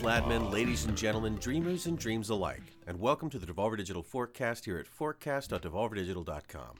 [0.00, 4.02] gentle ladies, ladies and gentlemen, dreamers and dreams alike, and welcome to the Devolver Digital
[4.02, 6.76] Forecast here at forecast.devolverdigital.com.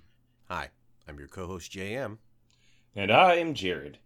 [0.48, 0.68] Hi,
[1.06, 2.16] I'm your co-host JM.
[2.96, 3.98] And I'm Jared.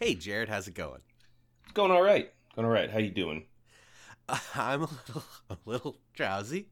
[0.00, 1.02] Hey, Jared, how's it going?
[1.64, 2.32] It's going all right.
[2.54, 2.90] Going all right.
[2.90, 3.44] How you doing?
[4.54, 6.68] I'm a little, a little drowsy.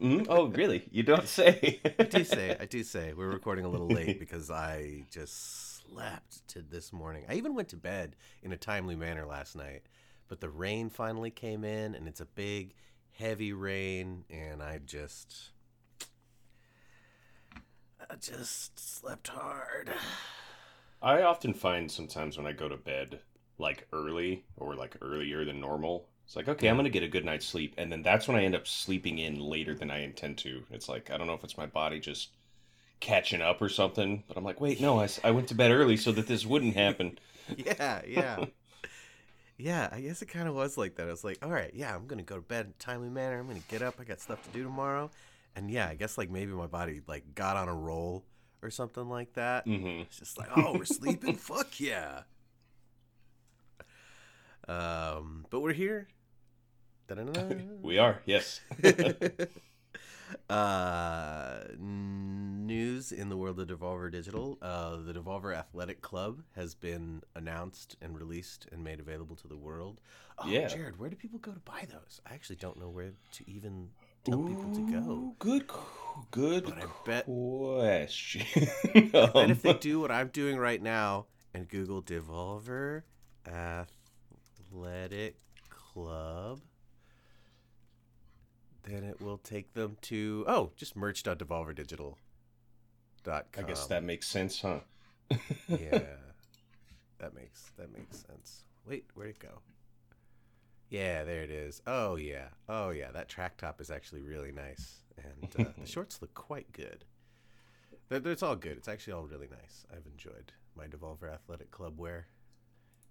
[0.00, 0.26] Mm?
[0.28, 0.86] Oh, really?
[0.92, 1.80] You don't say.
[1.98, 2.56] I do say.
[2.60, 3.12] I do say.
[3.12, 7.24] We're recording a little late because I just slept to this morning.
[7.28, 9.82] I even went to bed in a timely manner last night,
[10.28, 12.74] but the rain finally came in, and it's a big,
[13.12, 15.50] heavy rain, and I just,
[18.10, 19.90] I just slept hard.
[21.02, 23.20] I often find sometimes when I go to bed
[23.58, 27.08] like early or like earlier than normal, it's like, okay, I'm going to get a
[27.08, 27.74] good night's sleep.
[27.78, 30.64] And then that's when I end up sleeping in later than I intend to.
[30.70, 32.30] It's like, I don't know if it's my body just
[32.98, 35.96] catching up or something, but I'm like, wait, no, I, I went to bed early
[35.96, 37.18] so that this wouldn't happen.
[37.56, 38.44] yeah, yeah.
[39.58, 41.06] Yeah, I guess it kind of was like that.
[41.06, 43.08] I was like, all right, yeah, I'm going to go to bed in a timely
[43.08, 43.38] manner.
[43.38, 43.94] I'm going to get up.
[44.00, 45.10] I got stuff to do tomorrow.
[45.54, 48.24] And yeah, I guess like maybe my body like got on a roll
[48.62, 49.66] or something like that.
[49.66, 50.02] Mm-hmm.
[50.02, 51.36] It's just like, oh, we're sleeping?
[51.36, 52.22] Fuck yeah.
[54.68, 56.08] Um, but we're here.
[57.08, 57.54] Da-da-da-da.
[57.80, 58.60] we are, yes.
[60.48, 64.58] uh, news in the world of Devolver Digital.
[64.62, 69.56] Uh, the Devolver Athletic Club has been announced and released and made available to the
[69.56, 70.00] world.
[70.38, 70.68] Oh, Yeah.
[70.68, 72.20] Jared, where do people go to buy those?
[72.28, 73.88] I actually don't know where to even
[74.24, 75.34] tell people to go.
[75.38, 75.70] Good,
[76.30, 78.42] good But I bet- question.
[78.94, 83.02] And Um, if they do what I'm doing right now and Google Devolver
[83.46, 85.36] Athletic
[85.70, 86.60] Club,
[88.86, 92.14] then it will take them to oh, just merch.devolverdigital.com.
[93.58, 94.78] I guess that makes sense, huh?
[95.68, 95.98] yeah,
[97.18, 98.64] that makes that makes sense.
[98.86, 99.60] Wait, where'd it go?
[100.88, 101.82] Yeah, there it is.
[101.86, 103.10] Oh yeah, oh yeah.
[103.10, 107.04] That track top is actually really nice, and uh, the shorts look quite good.
[108.08, 108.76] They're, they're- it's all good.
[108.76, 109.84] It's actually all really nice.
[109.92, 112.26] I've enjoyed my Devolver Athletic Club wear.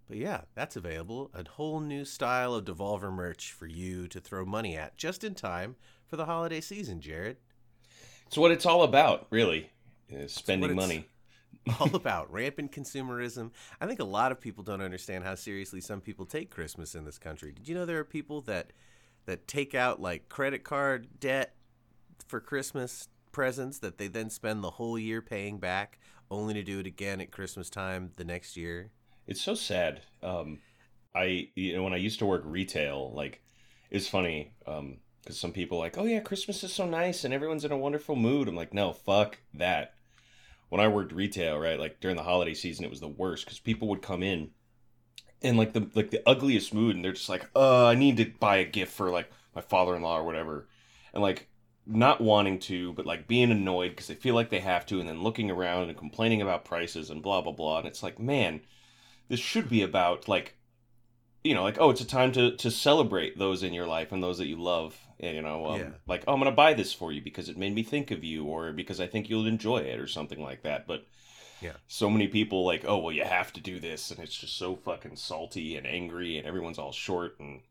[0.08, 1.32] But yeah, that's available.
[1.34, 5.34] A whole new style of Devolver merch for you to throw money at just in
[5.34, 7.38] time for the holiday season, Jared.
[8.28, 9.72] It's what it's all about, really.
[10.10, 11.08] Is spending money.
[11.80, 13.52] all about rampant consumerism.
[13.82, 17.06] I think a lot of people don't understand how seriously some people take Christmas in
[17.06, 17.52] this country.
[17.52, 18.72] Did you know there are people that
[19.26, 21.56] that take out like credit card debt
[22.28, 26.00] for Christmas presents that they then spend the whole year paying back
[26.30, 28.92] only to do it again at Christmas time the next year?
[29.28, 30.02] It's so sad.
[30.22, 30.60] Um,
[31.16, 33.42] I you know when I used to work retail, like
[33.90, 37.66] it's funny um because some people like, oh yeah, Christmas is so nice and everyone's
[37.66, 38.48] in a wonderful mood.
[38.48, 39.96] I'm like, no, fuck that.
[40.70, 43.60] When I worked retail, right, like during the holiday season, it was the worst because
[43.60, 44.52] people would come in
[45.42, 48.26] in like the like the ugliest mood, and they're just like, uh, I need to
[48.40, 50.68] buy a gift for like my father-in-law or whatever,
[51.14, 51.48] and like
[51.88, 55.08] not wanting to, but like being annoyed because they feel like they have to, and
[55.08, 58.62] then looking around and complaining about prices and blah blah blah, and it's like, man
[59.30, 60.56] this should be about like
[61.44, 64.22] you know like oh it's a time to to celebrate those in your life and
[64.24, 65.90] those that you love and, you know um, Yeah.
[66.08, 68.46] like oh i'm gonna buy this for you because it made me think of you
[68.46, 71.06] or because i think you'll enjoy it or something like that but
[71.62, 71.74] Yeah.
[71.88, 74.76] so many people like oh well you have to do this and it's just so
[74.76, 77.62] fucking salty and angry and everyone's all short and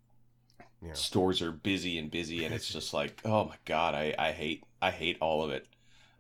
[0.83, 0.93] Yeah.
[0.93, 4.63] stores are busy and busy and it's just like oh my god i i hate
[4.81, 5.67] i hate all of it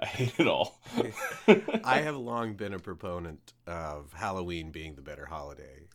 [0.00, 0.80] i hate it all
[1.84, 5.88] I have long been a proponent of Halloween being the better holiday.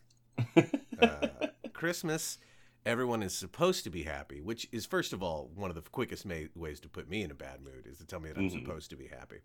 [1.00, 2.36] Uh, Christmas,
[2.84, 6.26] everyone is supposed to be happy, which is, first of all, one of the quickest
[6.26, 8.50] ma- ways to put me in a bad mood is to tell me that I'm
[8.50, 8.62] Mhm.
[8.64, 9.38] supposed to be happy.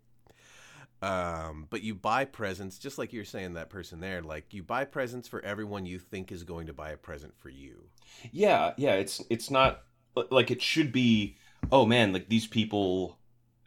[1.02, 4.84] Um, but you buy presents, just like you're saying that person there, like you buy
[4.84, 7.84] presents for everyone you think is going to buy a present for you.
[8.32, 9.82] Yeah, yeah, it's it's not
[10.30, 11.36] like it should be.
[11.72, 13.18] Oh man, like these people,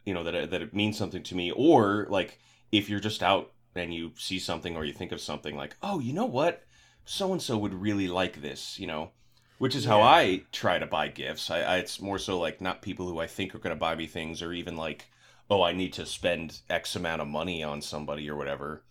[0.04, 1.50] you know that that it means something to me.
[1.50, 2.38] Or like
[2.72, 6.00] if you're just out and you see something or you think of something like, oh,
[6.00, 6.64] you know what,
[7.04, 9.10] so and so would really like this, you know.
[9.58, 10.04] Which is how Yeah.
[10.06, 11.50] I try to buy gifts.
[11.50, 13.94] I, I it's more so like not people who I think are going to buy
[13.94, 15.06] me things, or even like,
[15.50, 18.84] oh, I need to spend X amount of money on somebody or whatever.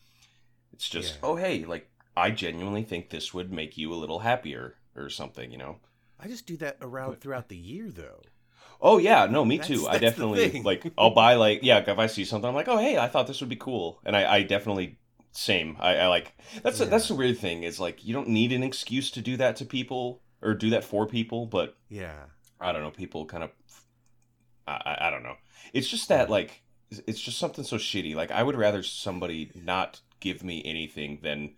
[0.72, 1.20] It's just, Yeah.
[1.24, 5.52] oh, hey, like I genuinely think this would make you a little happier or something,
[5.52, 5.78] you know.
[6.20, 8.22] I just do that around But- throughout the year, though.
[8.82, 9.88] Oh yeah, no, me That's- too.
[9.88, 10.92] I that's the definitely like.
[10.98, 11.80] I'll buy like yeah.
[11.86, 14.16] If I see something, I'm like, oh hey, I thought this would be cool, and
[14.16, 14.98] I, I definitely
[15.32, 15.76] same.
[15.80, 16.34] I, I like
[16.64, 16.86] that's Yeah.
[16.88, 19.58] a, that's the weird thing is like you don't need an excuse to do that
[19.58, 22.16] to people or do that for people, but Yeah.
[22.62, 22.92] I don't know.
[22.92, 23.52] People kind of
[24.68, 25.36] I, I, I don't know.
[25.74, 26.62] It's just that like
[27.06, 28.16] it's just something so shitty.
[28.16, 31.54] Like I would rather somebody not give me anything than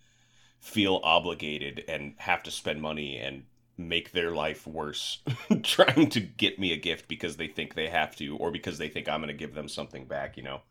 [0.59, 3.43] feel obligated and have to spend money and
[3.87, 5.19] make their life worse
[5.63, 8.89] trying to get me a gift because they think they have to or because they
[8.89, 10.61] think I'm going to give them something back, you know.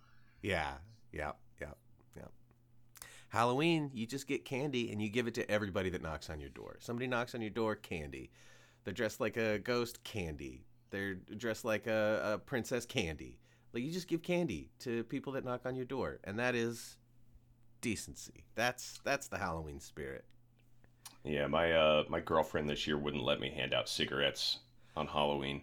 [0.43, 0.73] Yeah.
[1.13, 1.33] Yeah.
[1.61, 1.73] Yeah.
[2.17, 2.25] Yeah.
[3.29, 6.51] Halloween, you just get candy and you give it to everybody that knocks on your
[6.51, 6.77] door.
[6.81, 8.31] Somebody knocks on your door, candy.
[8.85, 10.65] They're dressed like a ghost, candy.
[10.91, 13.39] They're dressed like a, a princess, candy.
[13.73, 16.97] Like you just give candy to people that knock on your door, and that is
[17.81, 18.45] decency.
[18.55, 20.25] That's that's the Halloween spirit.
[21.25, 24.59] Yeah, my uh my girlfriend this year wouldn't let me hand out cigarettes
[24.97, 25.63] on Halloween.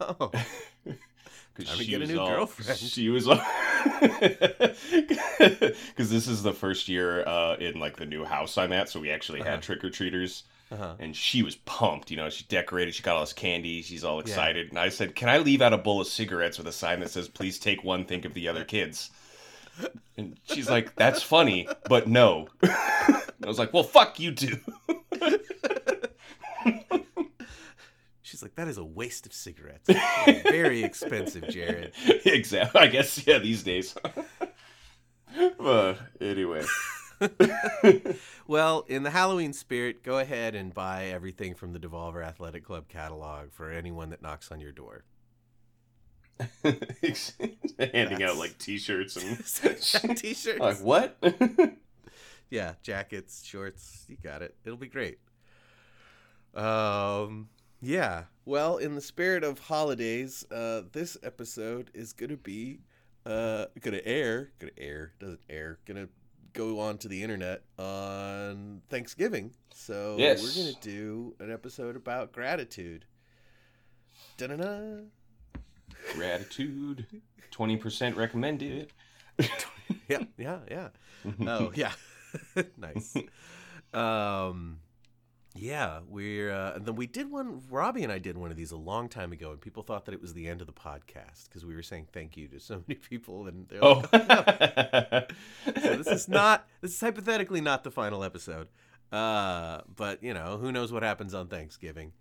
[0.00, 0.30] Oh,
[1.54, 2.78] Because she get a was new all, girlfriend.
[2.80, 4.70] She was because
[6.10, 9.10] this is the first year uh, in like the new house I'm at, so we
[9.10, 9.50] actually Uh-huh.
[9.50, 10.94] had trick or treaters, uh-huh.
[10.98, 12.10] and she was pumped.
[12.10, 14.22] You know, she decorated, she got all this candy, she's all Yeah.
[14.22, 17.00] excited, and I said, "Can I leave out a bowl of cigarettes with a sign
[17.00, 19.10] that says please take one, think of the other kids?"
[20.16, 22.48] And she's like, "That's funny, but no."
[23.42, 24.58] I was like, "Well, fuck you too."
[28.22, 29.90] She's like, that is a waste of cigarettes.
[30.44, 31.92] Very expensive, Jared.
[32.24, 32.80] exactly.
[32.80, 33.38] I guess yeah.
[33.38, 33.94] These days.
[35.58, 36.64] but anyway.
[38.46, 42.88] Well, in the Halloween spirit, go ahead and buy everything from the Devolver Athletic Club
[42.88, 45.04] catalog for anyone that knocks on your door.
[46.62, 46.80] handing
[47.78, 50.58] That's- out like t-shirts and T-shirts.
[50.58, 51.18] like what
[52.52, 54.04] Yeah, jackets, shorts.
[54.08, 54.54] You got it.
[54.62, 55.18] It'll be great.
[56.54, 57.48] Um,
[57.80, 58.24] yeah.
[58.44, 62.80] Well, in the spirit of holidays, uh, this episode is gonna be
[63.24, 64.50] uh gonna air.
[64.58, 65.78] Gonna air doesn't air.
[65.86, 66.08] Gonna
[66.52, 69.52] go on to the internet on Thanksgiving.
[69.72, 70.42] So Yes.
[70.42, 73.06] we're gonna do an episode about gratitude.
[74.36, 75.04] Da-na-na.
[76.14, 77.06] gratitude
[77.50, 78.92] 20% recommended
[80.08, 80.88] Yeah, yeah, yeah.
[81.46, 81.92] Oh yeah,
[82.76, 83.14] nice.
[83.94, 84.78] Um,
[85.54, 87.62] yeah, we're uh, and then we did one.
[87.70, 90.14] Robbie and I did one of these a long time ago, and people thought that
[90.14, 92.82] it was the end of the podcast because we were saying thank you to so
[92.88, 95.22] many people, and they're oh like, "Oh, no."
[95.82, 96.66] so this is not.
[96.80, 98.68] This is hypothetically not the final episode.
[99.10, 102.12] Uh, but you know, who knows what happens on Thanksgiving.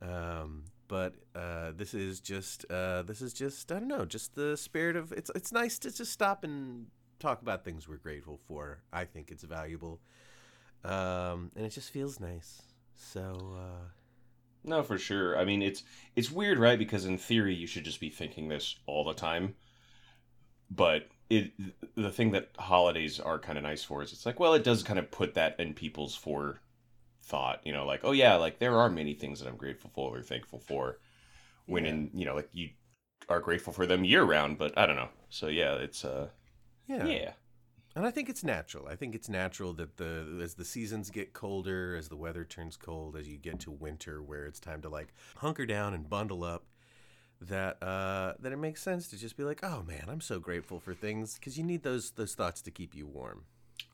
[0.00, 4.56] Um, but uh, this is just uh, this is just I don't know, just the
[4.56, 5.30] spirit of it's.
[5.36, 6.86] It's nice to just stop and
[7.22, 8.80] talk about things we're grateful for.
[8.92, 10.00] I think it's valuable,
[10.84, 12.62] um, and it just feels nice.
[12.94, 13.88] So uh,
[14.64, 15.82] no for sure i mean it's
[16.14, 19.54] it's weird right because in theory you should just be thinking this all the time
[20.70, 21.52] but it
[21.96, 24.82] the thing that holidays are kind of nice for is it's like well it does
[24.82, 26.60] kind of put that in people's for
[27.24, 30.16] thought you know like oh yeah like there are many things that i'm grateful for
[30.16, 30.98] or thankful for
[31.66, 31.90] when Yeah.
[31.90, 32.70] in you know like you
[33.28, 36.28] are grateful for them year round but i don't know so yeah it's uh
[36.98, 37.06] yeah.
[37.06, 37.32] yeah
[37.94, 38.86] And I think it's natural.
[38.88, 42.76] I think it's natural that the as the seasons get colder, as the weather turns
[42.76, 46.42] cold, as you get to winter where it's time to like hunker down and bundle
[46.42, 46.64] up,
[47.40, 50.80] that uh that it makes sense to just be like, "Oh man, I'm so grateful
[50.80, 53.44] for things" cuz you need those those thoughts to keep you warm.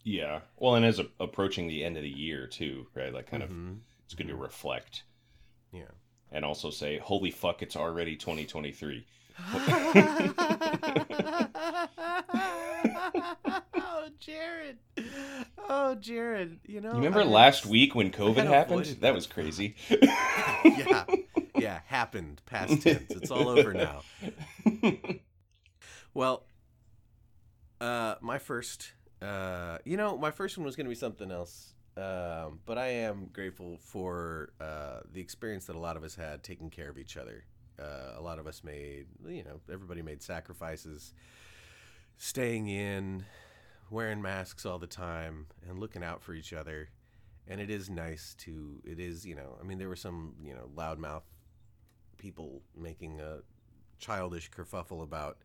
[0.05, 0.41] Yeah.
[0.57, 3.13] Well, and as a, approaching the end of the year too, right?
[3.13, 3.81] Like, kind of, Mhm.
[4.05, 5.05] it's good to reflect
[5.73, 5.91] Yeah.
[6.31, 9.07] and also say, "Holy fuck, it's already 2023."
[13.77, 14.79] Oh, Jared.
[15.69, 16.61] Oh, Jared.
[16.67, 18.85] You know, you remember I last week when COVID happened?
[18.87, 19.15] That that.
[19.15, 19.77] was crazy.
[20.65, 21.05] yeah.
[21.57, 22.41] Yeah, happened.
[22.47, 23.11] Past tense.
[23.11, 24.03] It's all over now.
[26.15, 26.45] Well,
[27.81, 28.93] uh, my first,
[29.23, 31.75] uh, you know, my first one was going to be something else.
[31.97, 36.43] Um, but I am grateful for uh, the experience that a lot of us had
[36.43, 37.45] taking care of each other.
[37.79, 41.13] Uh, a lot of us made, you know, everybody made sacrifices,
[42.17, 43.25] staying in,
[43.91, 46.89] wearing masks all the time, and looking out for each other.
[47.47, 50.55] And it is nice to, it is, you know, I mean, there were some, you
[50.55, 51.23] know, loudmouth
[52.19, 53.39] people making a
[53.99, 55.39] childish kerfuffle about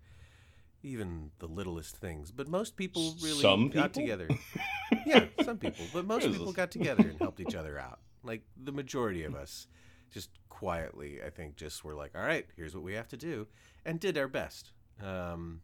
[0.82, 2.32] even the littlest things.
[2.32, 4.02] But most people really Some got people?
[4.02, 4.28] together.
[5.06, 5.86] yeah, some people.
[5.94, 8.00] But most people got together and helped each other out.
[8.24, 9.68] Like the majority of us,
[10.14, 13.48] just quietly, I think, just were like, all right, here's what we have to do,
[13.86, 14.72] and did our best.
[15.04, 15.62] Um,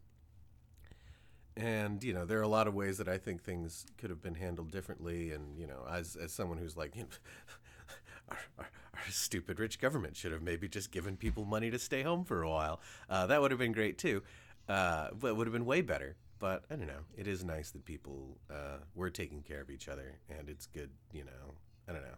[1.56, 4.22] and you know, there are a lot of ways that I think things could have
[4.22, 5.32] been handled differently.
[5.32, 7.08] And you know, as as someone who's like, you know,
[8.28, 12.02] our, our, our stupid rich government should have maybe just given people money to stay
[12.02, 12.80] home for a while.
[13.08, 14.22] Uh, that would have been great too.
[14.68, 16.16] Uh, but would have been way better.
[16.38, 17.04] But I don't know.
[17.16, 20.90] It is nice that people uh, were taking care of each other, and it's good.
[21.12, 21.54] You know,
[21.88, 22.16] I don't know.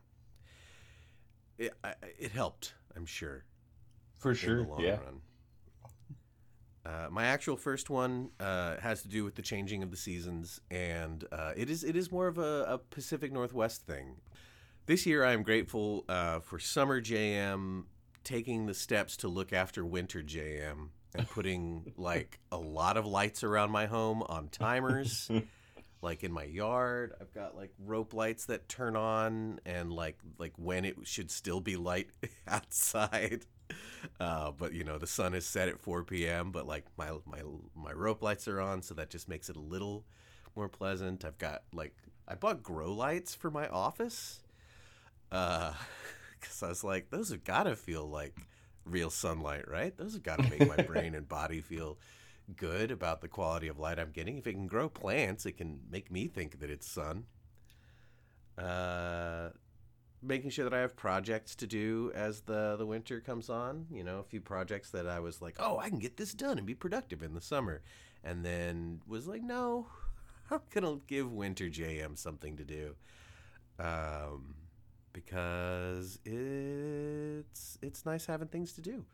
[1.66, 2.74] It I, it helped.
[2.96, 3.44] I'm sure
[4.18, 4.62] For in sure.
[4.64, 4.98] the long Yeah.
[4.98, 5.20] run.
[6.84, 10.60] Uh, my actual first one uh, has to do with the changing of the seasons,
[10.70, 14.16] and uh, it is it is more of a, a Pacific Northwest thing.
[14.86, 17.84] this year I am grateful uh, for summer JM
[18.24, 23.44] taking the steps to look after winter JM and putting like a lot of lights
[23.44, 25.30] around my home on timers.
[26.02, 30.52] like in my yard, I've got like rope lights that turn on and like like
[30.56, 32.10] when it should still be light
[32.48, 33.46] outside.
[34.20, 36.50] Uh, but you know the sun is set at 4 p.m.
[36.50, 37.42] But like my my
[37.74, 40.04] my rope lights are on, so that just makes it a little
[40.56, 41.24] more pleasant.
[41.24, 41.94] I've got like
[42.26, 44.40] I bought grow lights for my office,
[45.30, 45.72] uh,
[46.40, 48.36] because I was like, those have got to feel like
[48.84, 49.96] real sunlight, right?
[49.96, 51.98] Those have got to make my brain and body feel
[52.56, 54.38] good about the quality of light I'm getting.
[54.38, 57.24] If it can grow plants, it can make me think that it's sun.
[58.58, 59.50] Uh,
[60.22, 63.86] making sure that I have projects to do as the the winter comes on.
[63.90, 66.58] You know, a few projects that I was like, oh, I can get this done
[66.58, 67.82] and be productive in the summer,
[68.22, 69.86] and then was like, no,
[70.50, 72.94] I'm gonna give winter JM something to do,
[73.78, 74.54] um,
[75.12, 79.04] because it's it's nice having things to do.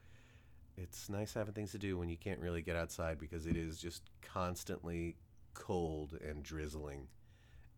[0.81, 3.79] It's nice having things to do when you can't really get outside because it is
[3.79, 5.17] just constantly
[5.55, 7.09] cold and drizzling,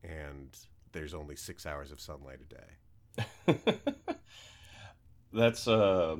[0.04, 0.56] and
[0.92, 3.56] there's only six hours of sunlight a day.
[5.32, 6.16] That's uh,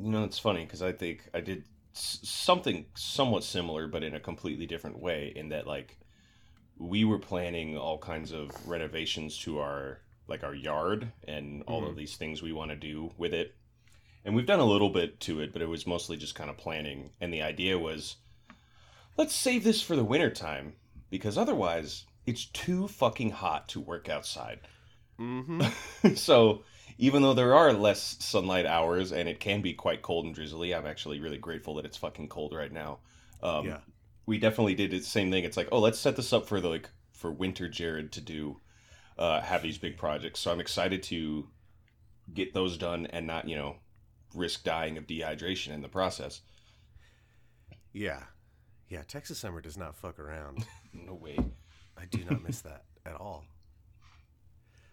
[0.00, 4.14] you know, it's funny because I think I did s- something somewhat similar, but in
[4.14, 5.32] a completely different way.
[5.36, 5.98] In that, like,
[6.78, 11.90] we were planning all kinds of renovations to our like our yard and all Mhm.
[11.90, 13.54] of these things we want to do with it.
[14.24, 16.56] And we've done a little bit to it, but it was mostly just kind of
[16.56, 17.10] planning.
[17.20, 18.16] And the idea was
[19.16, 20.74] let's save this for the winter time
[21.10, 24.60] because otherwise it's too fucking hot to work outside.
[25.20, 26.14] Mm-hmm.
[26.14, 26.64] so
[26.98, 30.74] even though there are less sunlight hours and it can be quite cold and drizzly,
[30.74, 32.98] I'm actually really grateful that it's fucking cold right now.
[33.42, 33.78] Um, yeah.
[34.26, 35.44] we definitely did the same thing.
[35.44, 38.60] It's like, oh, let's set this up for the like for winter Jared to do
[39.18, 40.40] uh, have these big projects.
[40.40, 41.48] So I'm excited to
[42.32, 43.76] get those done and not you know
[44.34, 46.40] risk dying of dehydration in the process.
[47.92, 48.22] Yeah.
[48.88, 49.02] Yeah.
[49.06, 50.66] Texas summer does not fuck around.
[51.06, 51.36] No way.
[51.98, 53.44] I do not miss that at all.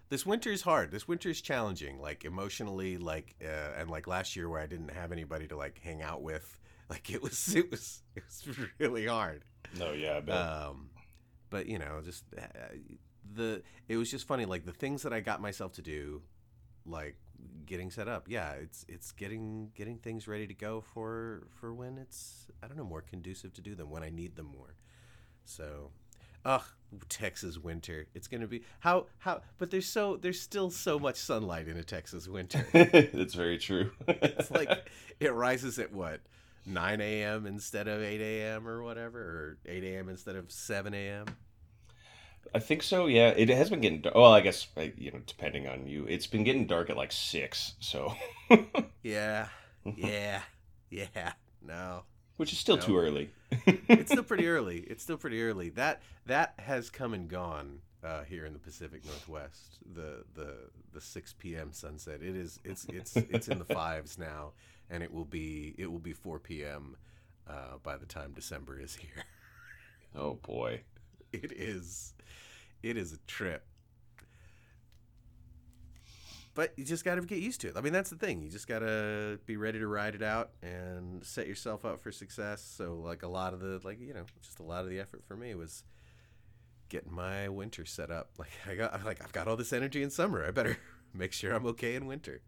[0.09, 0.91] This winter is hard.
[0.91, 4.89] This winter is challenging, like emotionally, like uh, and like last year where I didn't
[4.89, 6.57] have anybody to like hang out with.
[6.89, 9.45] Like it was, it was, it was really hard.
[9.79, 10.35] No, yeah, I bet.
[10.35, 10.89] Um,
[11.49, 12.41] but you know, just uh,
[13.33, 14.43] the it was just funny.
[14.43, 16.21] Like the things that I got myself to do,
[16.85, 17.15] like
[17.65, 18.25] getting set up.
[18.27, 22.77] Yeah, it's it's getting getting things ready to go for for when it's I don't
[22.77, 24.75] know more conducive to do them when I need them more.
[25.45, 25.91] So,
[26.45, 26.63] ugh,
[27.09, 28.07] Texas winter.
[28.13, 29.41] It's gonna be how how.
[29.57, 32.65] But there's so there's still so much sunlight in a Texas winter.
[32.73, 33.91] That's very true.
[34.07, 36.21] it's like it rises at what
[36.65, 37.45] 9 a.m.
[37.45, 38.67] instead of 8 a.m.
[38.67, 40.09] or whatever, or 8 a.m.
[40.09, 41.25] instead of 7 a.m.
[42.53, 43.05] I think so.
[43.07, 44.01] Yeah, it has been getting.
[44.01, 44.15] dark.
[44.15, 44.67] Well, I guess
[44.97, 47.73] you know, depending on you, it's been getting dark at like six.
[47.79, 48.13] So,
[49.03, 49.47] Yeah,
[49.85, 50.41] yeah,
[50.89, 51.33] yeah.
[51.65, 52.03] No,
[52.37, 52.81] which is still No.
[52.81, 53.29] too early.
[53.65, 54.79] it's still pretty early.
[54.79, 55.69] It's still pretty early.
[55.69, 59.79] That that has come and gone uh, here in the Pacific Northwest.
[59.93, 60.55] The the
[60.93, 61.71] the 6 p.m.
[61.71, 62.21] sunset.
[62.21, 62.59] It is.
[62.65, 64.51] It's it's it's in the fives now,
[64.89, 66.97] and it will be it will be 4 p.m.
[67.47, 69.23] Uh, by the time December is here.
[70.15, 70.81] oh boy.
[71.43, 72.13] It is.
[72.83, 73.65] It is a trip.
[76.53, 77.77] But you just got to get used to it.
[77.77, 78.41] I mean, that's the thing.
[78.41, 82.11] You just got to be ready to ride it out and set yourself up for
[82.11, 82.61] success.
[82.61, 85.23] So, like a lot of the, like you know, just a lot of the effort
[85.23, 85.83] for me was
[86.89, 88.31] getting my winter set up.
[88.37, 90.45] Like I got, I'm like I've got all this energy in summer.
[90.45, 90.77] I better
[91.13, 92.41] make sure I'm okay in winter.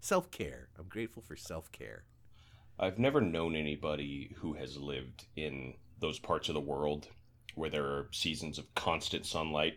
[0.00, 0.68] Self care.
[0.78, 2.04] I'm grateful for self care.
[2.78, 7.08] I've never known anybody who has lived in those parts of the world
[7.54, 9.74] where there are seasons of constant sunlight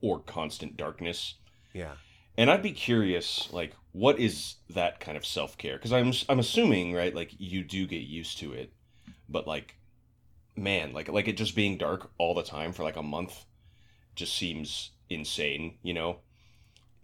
[0.00, 1.34] or constant darkness.
[1.72, 1.92] Yeah.
[2.36, 5.76] And I'd be curious, like, what is that kind of self care?
[5.76, 8.72] Because I'm I'm assuming, right, like you do get used to it,
[9.28, 9.76] but like,
[10.56, 13.44] man, like like it just being dark all the time for like a month,
[14.16, 16.18] just seems insane, you know.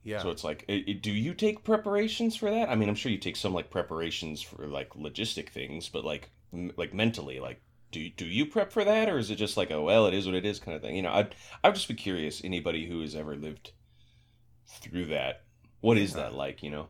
[0.02, 0.20] Yeah.
[0.22, 2.68] So it's like, i i- do you take preparations for that?
[2.70, 6.30] I mean, I'm sure you take some like preparations for like logistic things, but like
[6.52, 9.70] m- like mentally, like do do you prep for that, or is it just like,
[9.70, 10.96] oh well, it is what it is kind of thing?
[10.96, 12.42] You know, I'd I'd just be curious.
[12.44, 13.72] Anybody who has ever lived
[14.66, 15.44] through that,
[15.80, 16.62] what is that like?
[16.62, 16.88] You know?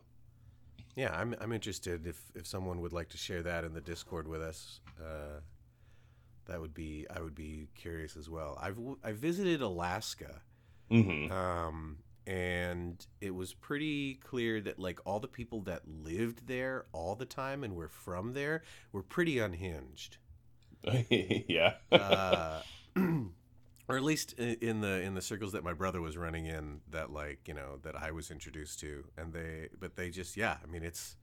[0.96, 4.28] Yeah, I'm I'm interested if if someone would like to share that in the Discord
[4.28, 4.80] with us.
[5.00, 5.40] Uh,
[6.46, 8.58] that would be I would be curious as well.
[8.60, 10.42] I've I visited Alaska,
[10.90, 11.32] Mm-hmm.
[11.32, 17.14] um, and it was pretty clear that like all the people that lived there all
[17.16, 20.18] the time and were from there were pretty unhinged.
[21.10, 21.74] yeah.
[21.90, 22.62] Uh,
[23.88, 27.10] or at least in the in the circles that my brother was running in that
[27.12, 30.66] like you know that I was introduced to and they but they just yeah I
[30.70, 31.16] mean it's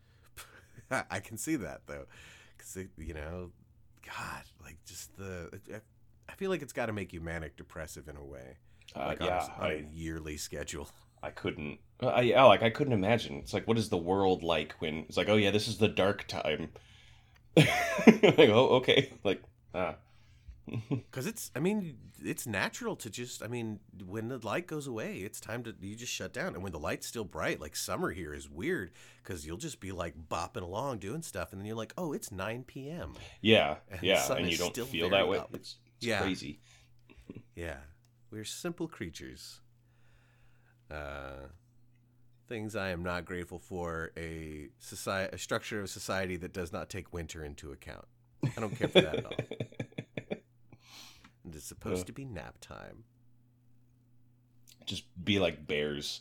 [0.91, 2.05] I can see that though
[2.57, 3.51] cuz you know
[4.05, 5.49] god like just the
[6.29, 8.57] I feel like it's got to make you manic depressive in a way
[8.95, 10.89] Uh, like yeah, on, a, on a I, yearly schedule
[11.23, 11.79] I couldn't.
[11.99, 13.37] I yeah, like I couldn't imagine.
[13.37, 15.87] It's like, what is the world like when it's like, oh yeah, this is the
[15.87, 16.69] dark time.
[18.37, 19.41] like, oh okay, like
[19.73, 19.95] ah,
[20.89, 25.19] Because it's, I mean, it's natural to just, I mean, when the light goes away,
[25.19, 26.55] it's time to, you just shut down.
[26.55, 28.91] And when the light's still bright, like summer here is weird
[29.23, 31.53] because you'll just be like bopping along doing stuff.
[31.53, 33.13] And then you're like, oh, it's 9 p.m.
[33.41, 35.37] yeah, And yeah, and you don't still feel that way.
[35.37, 35.51] up.
[35.53, 36.21] It's, it's Yeah.
[36.21, 36.59] crazy.
[37.55, 37.77] Yeah.
[38.29, 39.61] We're simple creatures.
[40.91, 41.47] Uh,
[42.47, 46.89] things I am not grateful for a society, a structure of society that does not
[46.89, 48.05] take winter into account.
[48.55, 49.33] I don't care for that at all.
[51.43, 52.05] And it's supposed Uh.
[52.07, 53.05] to be nap time.
[54.85, 56.19] Just be like bears,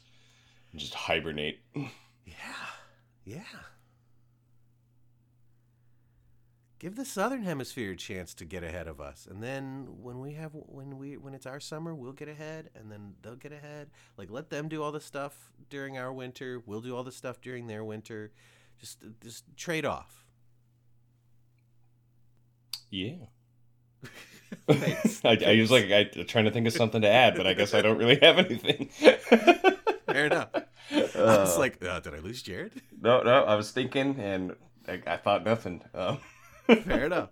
[0.70, 1.58] and just hibernate.
[1.74, 2.34] Yeah.
[3.24, 3.42] Yeah.
[6.78, 9.26] Give the southern hemisphere a chance to get ahead of us.
[9.30, 12.92] And then when we have when we when it's our summer, we'll get ahead and
[12.92, 13.88] then they'll get ahead.
[14.18, 17.40] Like let them do all the stuff during our winter, we'll do all the stuff
[17.40, 18.30] during their winter.
[18.78, 20.26] Just just trade off.
[22.90, 23.26] Yeah.
[24.68, 25.20] Thanks.
[25.24, 27.72] I, I was like I, trying to think of something to add, but I guess
[27.72, 28.88] I don't really have anything.
[30.06, 30.50] Fair enough.
[30.54, 32.72] I was like, uh, did I lose Jared?
[33.00, 33.44] no, no.
[33.44, 34.54] I was thinking, and
[34.86, 35.82] I, I thought nothing.
[35.94, 36.18] Um,
[36.66, 37.30] Fair enough.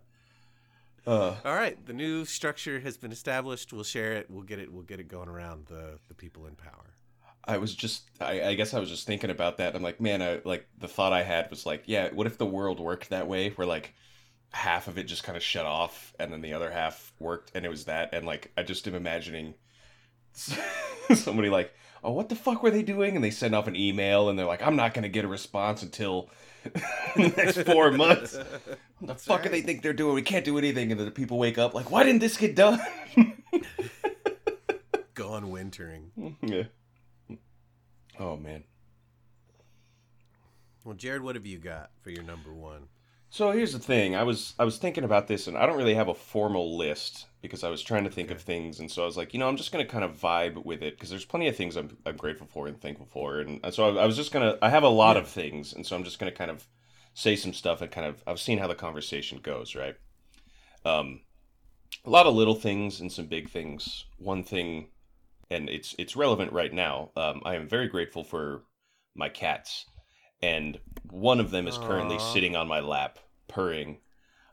[1.06, 3.72] uh, All right, the new structure has been established.
[3.72, 4.30] We'll share it.
[4.30, 4.72] We'll get it.
[4.72, 6.94] We'll get it going around the the people in power.
[7.46, 9.74] I was just, I, I guess I was just thinking about that.
[9.74, 12.46] I'm like, man, I like the thought I had was like, yeah, what if the
[12.46, 13.94] world worked that way, where like
[14.50, 17.66] half of it just kind of shut off, and then the other half worked, and
[17.66, 19.54] it was that, and like I just am imagining
[21.14, 23.16] somebody like, oh, what the fuck were they doing?
[23.16, 25.82] And they send off an email, and they're like, I'm not gonna get a response
[25.82, 26.28] until
[27.16, 28.36] the next four months.
[28.98, 30.14] What the fuck do they think they're doing?
[30.14, 32.80] We can't do anything, and the people wake up like, why didn't this get done?
[35.14, 36.36] Gone wintering.
[36.42, 36.64] yeah.
[38.18, 38.64] Oh man.
[40.84, 42.88] Well, Jared, what have you got for your number one?
[43.34, 44.14] So here's the thing.
[44.14, 47.26] I was I was thinking about this, and I don't really have a formal list
[47.42, 49.48] because I was trying to think of things, and so I was like, you know,
[49.48, 52.16] I'm just gonna kind of vibe with it because there's plenty of things I'm I'm
[52.16, 54.88] grateful for and thankful for, and so I, I was just gonna I have a
[54.88, 55.22] lot Yeah.
[55.22, 56.68] of things, and so I'm just gonna kind of
[57.14, 59.96] say some stuff and kind of I've seen how the conversation goes, right?
[60.84, 61.22] Um,
[62.04, 64.04] a lot of little things and some big things.
[64.18, 64.90] One thing,
[65.50, 67.10] and it's it's relevant right now.
[67.16, 68.64] Um, I am very grateful for
[69.16, 69.86] my cats,
[70.42, 70.78] and
[71.10, 73.18] one of them is currently sitting on my lap
[73.48, 73.98] purring.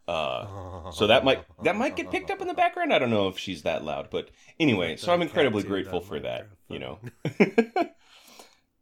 [0.07, 0.47] Uh,
[0.91, 2.93] so that might that might get picked up in the background.
[2.93, 6.47] I don't know if she's that loud, but anyway, so I'm incredibly grateful for that.
[6.67, 6.99] You know,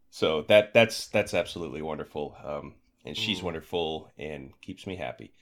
[0.10, 2.36] so that that's that's absolutely wonderful.
[2.44, 3.44] Um, and she's Mm.
[3.44, 5.34] wonderful and keeps me happy.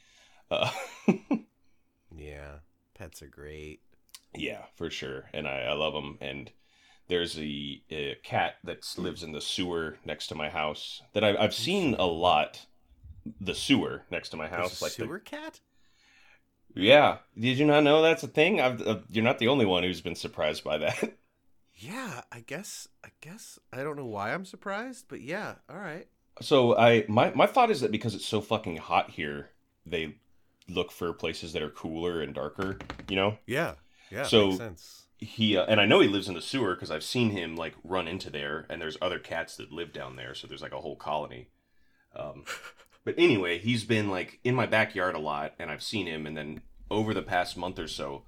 [0.51, 0.71] Uh,
[2.15, 2.59] yeah,
[2.93, 3.81] pets are great.
[4.35, 6.17] yeah, for sure, and I, I love them.
[6.21, 6.51] And
[7.07, 11.37] there's a, a cat that lives in the sewer next to my house that I've,
[11.37, 12.65] I've seen a lot.
[13.41, 15.59] The sewer next to my house, like the sewer cat.
[16.73, 17.17] Yeah.
[17.37, 18.61] Did you not know that's a thing?
[18.61, 21.13] I've, uh, you're not the only one who's been surprised by that.
[21.79, 22.87] Yeah, I guess.
[23.05, 25.55] I guess I don't know why I'm surprised, but yeah.
[25.69, 26.07] All right.
[26.41, 29.51] so I my my thought is that because it's so fucking hot here,
[29.85, 30.15] they
[30.67, 32.79] look for places that are cooler and darker.
[33.07, 33.37] You know.
[33.45, 33.75] Yeah.
[34.09, 34.23] Yeah.
[34.23, 35.03] So- makes sense.
[35.17, 37.73] He uh, and I know he lives in the sewer because I've seen him like
[37.83, 40.81] run into there, and there's other cats that live down there, so there's like a
[40.81, 41.49] whole colony.
[42.15, 42.45] Um,
[43.03, 46.37] but anyway, he's been like in my backyard a lot, and I've seen him, and
[46.37, 48.23] then over the past month or so,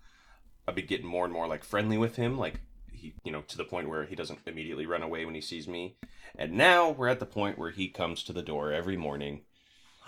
[0.67, 3.57] I've been getting more and more like friendly with him, like he, you know, to
[3.57, 5.97] the point where he doesn't immediately run away when he sees me.
[6.37, 9.41] And now we're at the point where he comes to the door every morning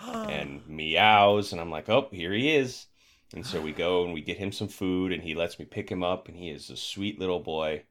[0.00, 2.86] and meows, and I'm like, oh, here he is.
[3.34, 5.90] And so we go and we get him some food, and he lets me pick
[5.90, 7.82] him up, and he is a sweet little boy,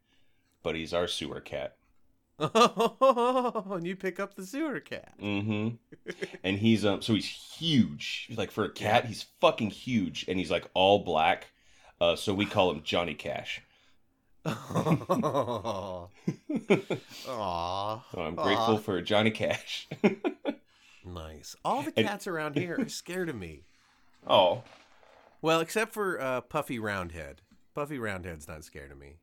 [0.64, 1.76] but he's our sewer cat.
[2.40, 5.14] Oh, and you pick up the sewer cat.
[5.22, 5.76] Mm-hmm.
[6.44, 8.30] and he's um, so he's huge.
[8.36, 11.48] Like for a cat, he's fucking huge, and he's like all black.
[12.00, 13.62] Uh, so we call him Johnny Cash.
[14.46, 16.08] Aw.
[17.28, 18.00] Aw.
[18.12, 18.78] So I'm grateful Aw.
[18.78, 19.88] for Johnny Cash.
[21.06, 21.56] Nice.
[21.66, 23.64] All the And- cats around here are scared of me.
[24.28, 24.64] oh,
[25.42, 27.42] Well, except for uh, Puffy Roundhead.
[27.74, 29.16] Puffy Roundhead's not scared of me.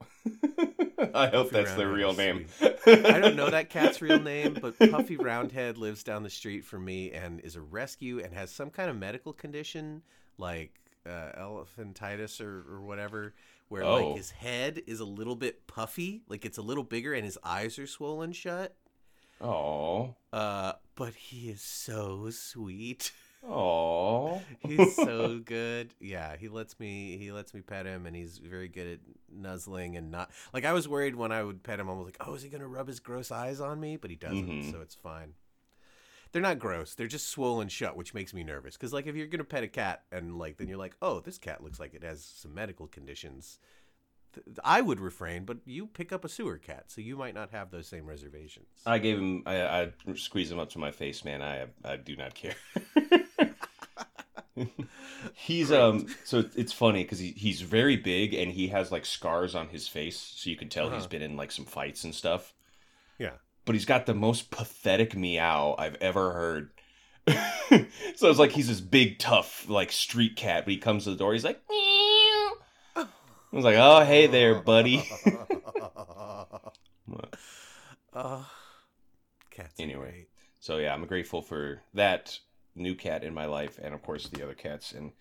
[1.14, 2.46] I hope Puffy that's their real name.
[2.86, 6.84] I don't know that cat's real name, but Puffy Roundhead lives down the street from
[6.84, 10.02] me and is a rescue and has some kind of medical condition
[10.38, 10.72] like
[11.06, 13.34] uh, elephantitis or, or whatever,
[13.68, 13.94] where Oh.
[14.08, 17.38] like his head is a little bit puffy, like it's a little bigger, and his
[17.44, 18.74] eyes are swollen shut.
[19.40, 20.14] Oh.
[20.32, 23.12] Uh, but he is so sweet.
[23.46, 24.42] Oh.
[24.60, 25.94] He's so good.
[26.00, 28.98] Yeah, he lets me he lets me pet him and he's very good at
[29.32, 32.16] nuzzling and not like I was worried when I would pet him I was like,
[32.20, 34.70] "Oh, is he going to rub his gross eyes on me?" But he doesn't, Mhm.
[34.72, 35.34] so it's fine.
[36.32, 36.94] They're not gross.
[36.94, 39.62] They're just swollen shut, which makes me nervous cuz like if you're going to pet
[39.64, 42.52] a cat and like then you're like, "Oh, this cat looks like it has some
[42.54, 43.58] medical conditions."
[44.34, 47.50] Th- I would refrain, but you pick up a sewer cat, so you might not
[47.50, 48.66] have those same reservations.
[48.86, 49.42] I gave him.
[49.46, 51.42] I, I squeezed him up to my face, man.
[51.42, 52.54] I I do not care.
[55.34, 56.06] he's um.
[56.24, 59.88] So it's funny because he, he's very big and he has like scars on his
[59.88, 61.08] face, so you can tell he's Uh-huh.
[61.08, 62.54] been in like some fights and stuff.
[63.18, 63.32] Yeah.
[63.64, 66.70] But he's got the most pathetic meow I've ever heard.
[68.16, 71.16] so it's like he's this big tough like street cat, but he comes to the
[71.16, 71.32] door.
[71.32, 71.60] He's like.
[71.68, 71.84] Meow.
[73.52, 75.08] I was like, oh hey there, buddy.
[78.12, 78.44] uh,
[79.50, 79.74] cats.
[79.78, 80.10] Anyway.
[80.10, 80.28] great.
[80.60, 82.38] So yeah, I'm grateful for that
[82.74, 84.92] new cat in my life, and of course the other cats.
[84.92, 85.12] And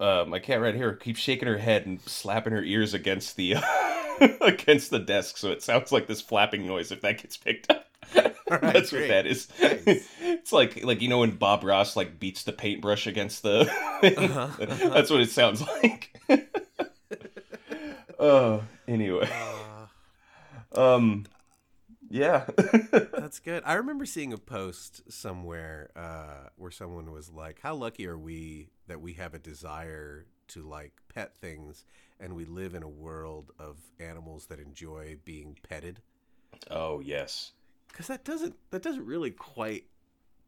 [0.00, 3.56] uh, my cat right here keeps shaking her head and slapping her ears against the
[4.40, 6.90] against the desk, so it sounds like this flapping noise.
[6.90, 9.02] If that gets picked up, right, that's great.
[9.02, 9.48] what that is.
[9.60, 10.08] Nice.
[10.20, 13.70] it's like like you know when Bob Ross like beats the paintbrush against the.
[13.96, 14.88] Uh-huh, uh-huh.
[14.90, 16.12] That's what it sounds like.
[18.18, 19.28] Oh, anyway,
[20.74, 21.26] Uh, um,
[22.08, 22.46] yeah.
[23.12, 23.62] that's good.
[23.66, 28.68] I remember seeing a post somewhere uh, where someone was like, "How lucky are we
[28.86, 31.84] that we have a desire to like pet things,
[32.20, 36.00] and we live in a world of animals that enjoy being petted."
[36.70, 37.52] oh yes.
[37.88, 39.84] Because that doesn't that doesn't really quite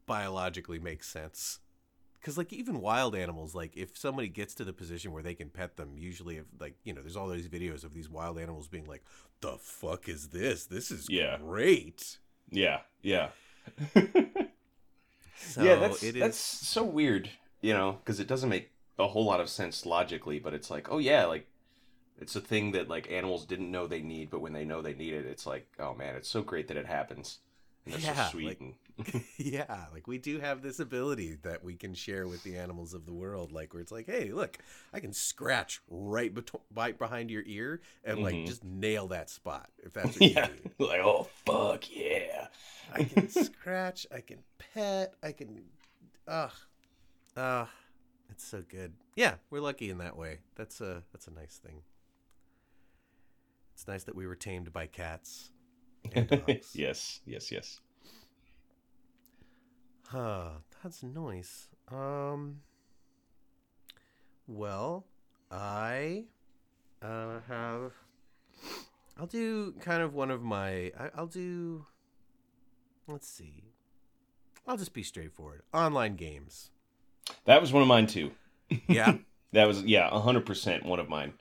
[0.07, 1.61] biologically make sense.
[2.21, 5.51] Because like even wild animals, like if somebody gets to the position where they can
[5.51, 8.69] pet them, usually if like you know, there's all these videos of these wild animals
[8.69, 9.05] being like,
[9.41, 10.67] "The fuck is this?
[10.67, 11.39] This is Yeah.
[11.39, 12.19] great."
[12.51, 13.29] Yeah, yeah.
[15.41, 16.21] So yeah, that's it is.
[16.21, 20.39] that's so weird, you know, because it doesn't make a whole lot of sense logically.
[20.41, 21.47] But it's like, oh yeah, like
[22.21, 24.95] it's a thing that like animals didn't know they need, but when they know they
[24.95, 27.39] need it, it's like, oh man, it's so great that it happens.
[27.89, 28.61] They're Yeah, like-
[29.37, 33.07] yeah, like we do have this ability that we can share with the animals of
[33.07, 33.53] the world.
[33.53, 34.59] Like where it's like, hey, look,
[34.93, 38.47] I can scratch right, beto- right behind your ear and like Mhm.
[38.47, 40.89] just nail that spot if that's what yeah, you need.
[40.91, 42.49] like oh fuck yeah.
[42.93, 44.39] I can scratch, I can
[44.75, 45.63] pet, I can
[46.27, 46.51] ugh.
[47.37, 47.67] Uh
[48.31, 48.93] it's so good.
[49.15, 50.39] Yeah, we're lucky in that way.
[50.57, 51.83] That's a that's a nice thing.
[53.75, 55.51] It's nice that we were tamed by cats.
[56.73, 57.81] yes, yes, yes.
[60.09, 60.51] Huh,
[60.83, 61.69] that's nice.
[61.91, 62.61] Um
[64.47, 65.05] well,
[65.51, 66.25] I
[67.03, 67.93] uh have
[69.19, 71.87] I'll do kind of one of my I, I'll do
[73.07, 73.65] let's see.
[74.67, 75.63] I'll just be straightforward.
[75.73, 76.71] Online games.
[77.45, 78.33] That was one of mine too.
[78.87, 79.15] Yeah.
[79.53, 81.33] That was yeah, hundred percent one of mine.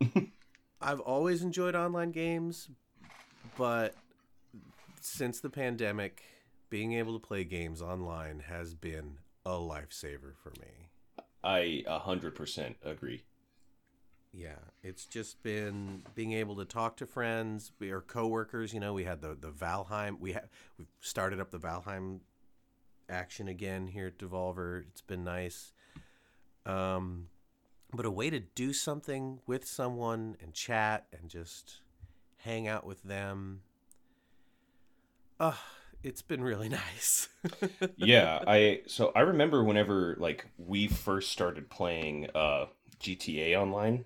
[0.80, 2.70] I've always enjoyed online games,
[3.60, 3.94] but
[5.02, 6.22] since the pandemic,
[6.70, 10.88] being able to play games online has been a lifesaver for me.
[11.44, 13.24] I hundred percent agree.
[14.32, 18.72] Yeah, it's just been being able to talk to friends we- or coworkers.
[18.72, 20.18] You know, we had the the Valheim.
[20.18, 22.20] We have we've started up the Valheim
[23.10, 24.84] action again here at Devolver.
[24.88, 25.74] It's been nice.
[26.64, 27.26] Um,
[27.92, 31.82] but a way to do something with someone and chat and just
[32.44, 33.62] hang out with them.
[35.38, 35.54] Uh,
[36.02, 37.28] it's been really nice.
[37.96, 42.66] yeah, I so I remember whenever like we first started playing uh
[43.00, 44.04] GTA online,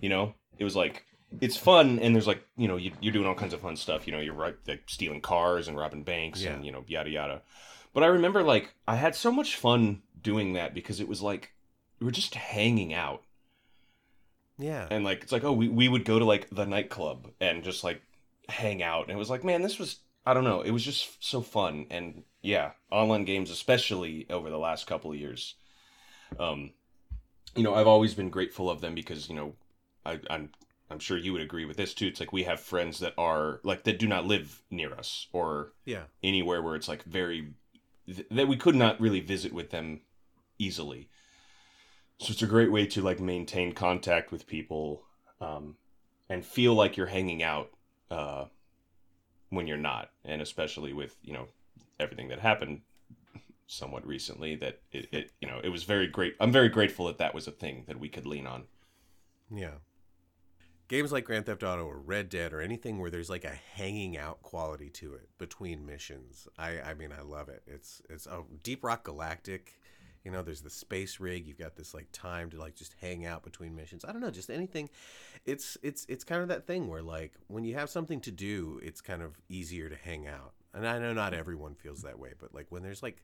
[0.00, 1.04] you know, it was like
[1.40, 4.06] it's fun and there's like you know you, you're doing all kinds of fun stuff.
[4.06, 6.52] You know, you're right like stealing cars and robbing banks Yeah.
[6.54, 7.42] and you know yada yada.
[7.92, 11.52] But I remember like I had so much fun doing that because it was like
[12.00, 13.22] we were just hanging out
[14.58, 14.86] yeah.
[14.90, 17.84] and like it's like oh we, we would go to like the nightclub and just
[17.84, 18.02] like
[18.48, 21.22] hang out and it was like man this was i don't know it was just
[21.24, 25.54] so fun and yeah online games especially over the last couple of years
[26.38, 26.70] um
[27.56, 29.54] you know i've always been grateful of them because you know
[30.04, 30.50] I, i'm
[30.90, 33.60] i'm sure you would agree with this too it's like we have friends that are
[33.64, 36.04] like that do not live near us or Yeah.
[36.22, 37.54] anywhere where it's like very
[38.06, 40.02] th- that we could not really visit with them
[40.58, 41.08] easily
[42.18, 45.02] so it's a great way to like maintain contact with people
[45.40, 45.76] um,
[46.28, 47.70] and feel like you're hanging out
[48.10, 48.44] uh,
[49.50, 51.48] when you're not and especially with you know
[52.00, 52.80] everything that happened
[53.66, 57.18] somewhat recently that it, it you know it was very great i'm very grateful that
[57.18, 58.64] that was a thing that we could lean on
[59.50, 59.78] Yeah.
[60.86, 64.18] Games like Grand Theft Auto or Red Dead or anything where there's like a hanging
[64.18, 66.46] out quality to it between missions.
[66.58, 67.62] I I mean I love it.
[67.66, 69.80] It's it's a Deep Rock Galactic.
[70.24, 71.46] You know, there's the space rig.
[71.46, 74.04] You've got this like time to like just hang out between missions.
[74.04, 74.88] I don't know, just anything.
[75.44, 78.80] It's it's it's kind of that thing where like when you have something to do,
[78.82, 80.54] it's kind of easier to hang out.
[80.72, 83.22] And I know not everyone feels that way, but like when there's like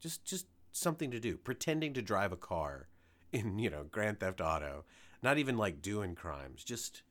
[0.00, 2.88] just just something to do, pretending to drive a car
[3.32, 4.84] in, you know, Grand Theft Auto
[5.22, 7.02] not even like doing crimes, just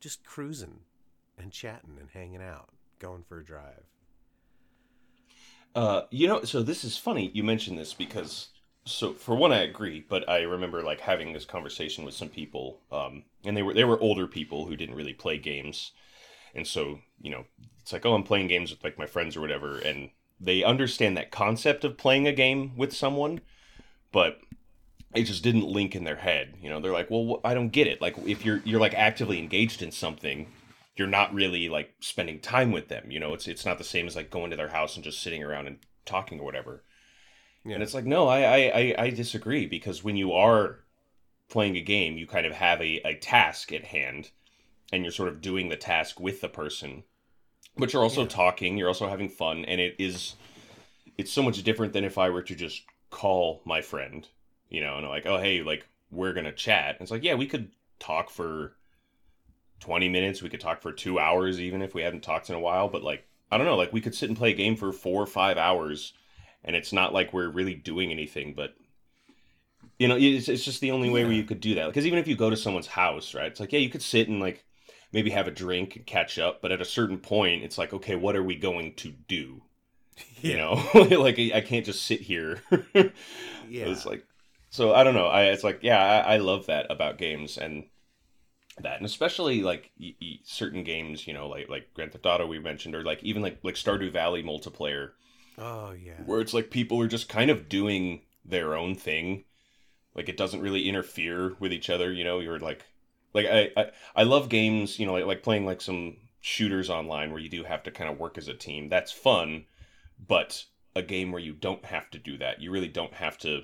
[0.00, 0.80] just cruising
[1.38, 2.68] and chatting and hanging out,
[2.98, 3.84] going for a drive.
[5.74, 8.48] Uh, you know, so this is funny you mentioned this because
[8.86, 12.80] so for one I agree, but I remember like having this conversation with some people,
[12.90, 15.92] um, and they were they were older people who didn't really play games,
[16.54, 17.44] and so you know
[17.80, 21.16] it's like oh I'm playing games with like my friends or whatever, and they understand
[21.16, 23.40] that concept of playing a game with someone,
[24.12, 24.38] but
[25.14, 26.54] it just didn't link in their head.
[26.62, 28.00] You know, they're like, well, I don't get it.
[28.00, 30.46] Like if you're you're like actively engaged in something,
[30.94, 33.10] you're not really like spending time with them.
[33.10, 35.22] You know, it's it's not the same as like going to their house and just
[35.22, 36.84] sitting around and talking or whatever.
[37.66, 37.74] Yeah.
[37.74, 40.80] And it's like, no, I, I I disagree because when you are
[41.48, 44.30] playing a game, you kind of have a, a task at hand,
[44.92, 47.02] and you're sort of doing the task with the person,
[47.76, 48.28] but you're also yeah.
[48.28, 50.36] talking, you're also having fun, and it is
[51.18, 54.28] it's so much different than if I were to just call my friend
[54.68, 56.96] you know, and like, oh hey, like we're gonna chat.
[56.96, 58.76] And it's like, yeah, we could talk for
[59.80, 60.42] twenty minutes.
[60.42, 62.88] We could talk for two hours, even if we hadn't talked in a while.
[62.88, 65.22] But like, I don't know, like we could sit and play a game for four
[65.22, 66.12] or five hours,
[66.66, 68.54] and it's not like we're really doing anything.
[68.54, 68.74] But
[69.98, 71.26] you know, it's, it's just the only way yeah.
[71.26, 71.86] where you could do that.
[71.86, 73.46] Because even if you go to someone's house, right?
[73.46, 74.64] It's like, yeah, you could sit and like
[75.12, 76.60] maybe have a drink and catch up.
[76.60, 79.62] But at a certain point, it's like, okay, what are we going to do?
[80.40, 82.62] You know, like I can't just sit here.
[82.94, 83.10] yeah,
[83.68, 84.24] it's like
[84.70, 85.26] so I don't know.
[85.26, 87.84] I it's like yeah, I, I love that about games and
[88.78, 92.46] that, and especially like y- y- certain games, you know, like like Grand Theft Auto
[92.46, 95.10] we mentioned, or like even like like Stardew Valley multiplayer.
[95.58, 99.44] Oh yeah, where it's like people are just kind of doing their own thing,
[100.14, 102.12] like it doesn't really interfere with each other.
[102.12, 102.84] You know, you're like
[103.34, 107.30] like I I, I love games, you know, like like playing like some shooters online
[107.32, 108.88] where you do have to kind of work as a team.
[108.88, 109.64] That's fun,
[110.24, 110.64] but
[110.94, 112.60] a game where you don't have to do that.
[112.60, 113.62] You really don't have to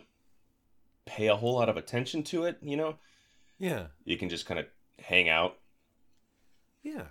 [1.07, 2.97] pay a whole lot of attention to it, you know?
[3.59, 3.87] Yeah.
[4.05, 4.67] You can just kind of
[4.99, 5.57] hang out.
[6.83, 7.07] Yeah.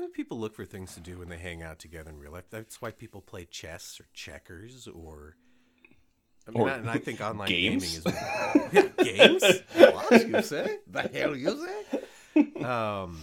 [0.00, 2.32] Why do people look for things to do when they hang out together in real
[2.32, 2.46] life?
[2.48, 5.36] That's why people play chess or checkers or.
[6.48, 8.02] I mean, or and I think online games?
[8.02, 8.64] gaming is.
[8.72, 9.44] yeah, games?
[9.76, 10.78] what you say?
[10.90, 11.66] The hell you
[12.34, 12.64] say?
[12.64, 13.18] Um,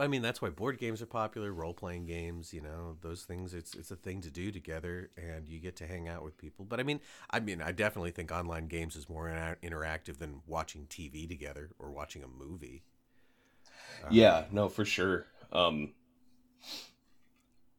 [0.00, 3.54] I mean, that's why board games are popular, role playing games, you know, those things.
[3.54, 6.64] It's it's a thing to do together, and you get to hang out with people.
[6.64, 6.98] But I mean,
[7.30, 11.70] I mean, I definitely think online games is more inter- interactive than watching TV together
[11.78, 12.82] or watching a movie.
[14.10, 15.26] yeah, um, no, for sure.
[15.52, 15.92] Um,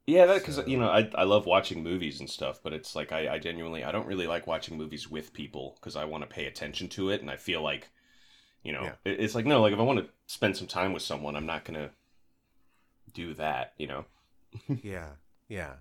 [0.06, 3.12] yeah, because so, you know, I I love watching movies and stuff, but it's like
[3.12, 6.34] I, I genuinely I don't really like watching movies with people because I want to
[6.34, 7.90] pay attention to it, and I feel like,
[8.64, 8.96] you know, yeah.
[9.06, 11.64] it's like no, like if I want to spend some time with someone, I'm not
[11.64, 11.92] gonna
[13.14, 14.06] do that, you know.
[14.84, 15.10] yeah,
[15.48, 15.74] yeah.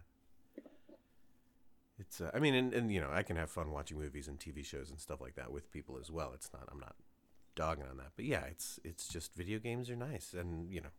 [1.98, 4.38] It's uh, I mean, and, and you know, I can have fun watching movies and
[4.38, 6.30] TV shows and stuff like that with people as well.
[6.32, 6.94] It's not I'm not
[7.56, 10.90] dogging on that, but yeah, it's it's just video games are nice, and you know,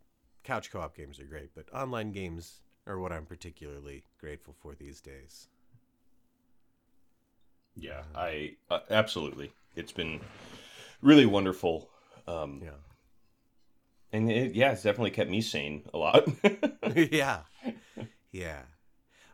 [0.44, 5.02] couch co-op games are great, but online games are what I'm particularly grateful for these
[5.02, 5.48] days.
[7.76, 9.52] Yeah, I uh, absolutely.
[9.76, 10.20] It's been
[11.02, 11.90] really wonderful.
[12.28, 12.72] Um, yeah
[14.14, 16.28] and it, yeah, it's definitely kept me sane a lot.
[16.96, 17.42] yeah,
[18.32, 18.62] yeah.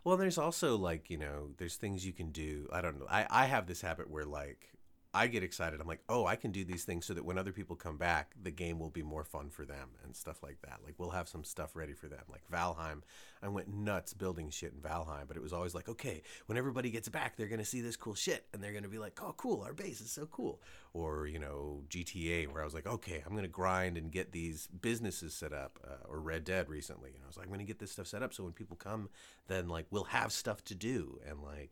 [0.03, 2.67] Well, there's also like you know, there's things you can do.
[2.71, 3.05] I don't know.
[3.09, 4.71] I I have this habit where like
[5.11, 5.81] I get excited.
[5.81, 8.35] I'm like, oh, I can do these things so that when other people come back,
[8.39, 10.81] the game will be more fun for them and stuff like that.
[10.85, 12.21] Like we'll have some stuff ready for them.
[12.29, 13.01] Like Valheim,
[13.41, 16.91] I went nuts building shit in Valheim, but it was always like, okay, when everybody
[16.91, 19.63] gets back, they're gonna see this cool shit and they're gonna be like, oh, cool,
[19.63, 20.61] our base is so cool.
[20.93, 24.67] Or you know, GTA, where I was like, okay, I'm gonna grind and get these
[24.67, 25.79] businesses set up.
[25.83, 28.21] Uh, or Red Dead recently, and I was like, I'm gonna get this stuff set
[28.21, 29.09] up so when people come,
[29.47, 31.71] then like we'll have stuff to do and like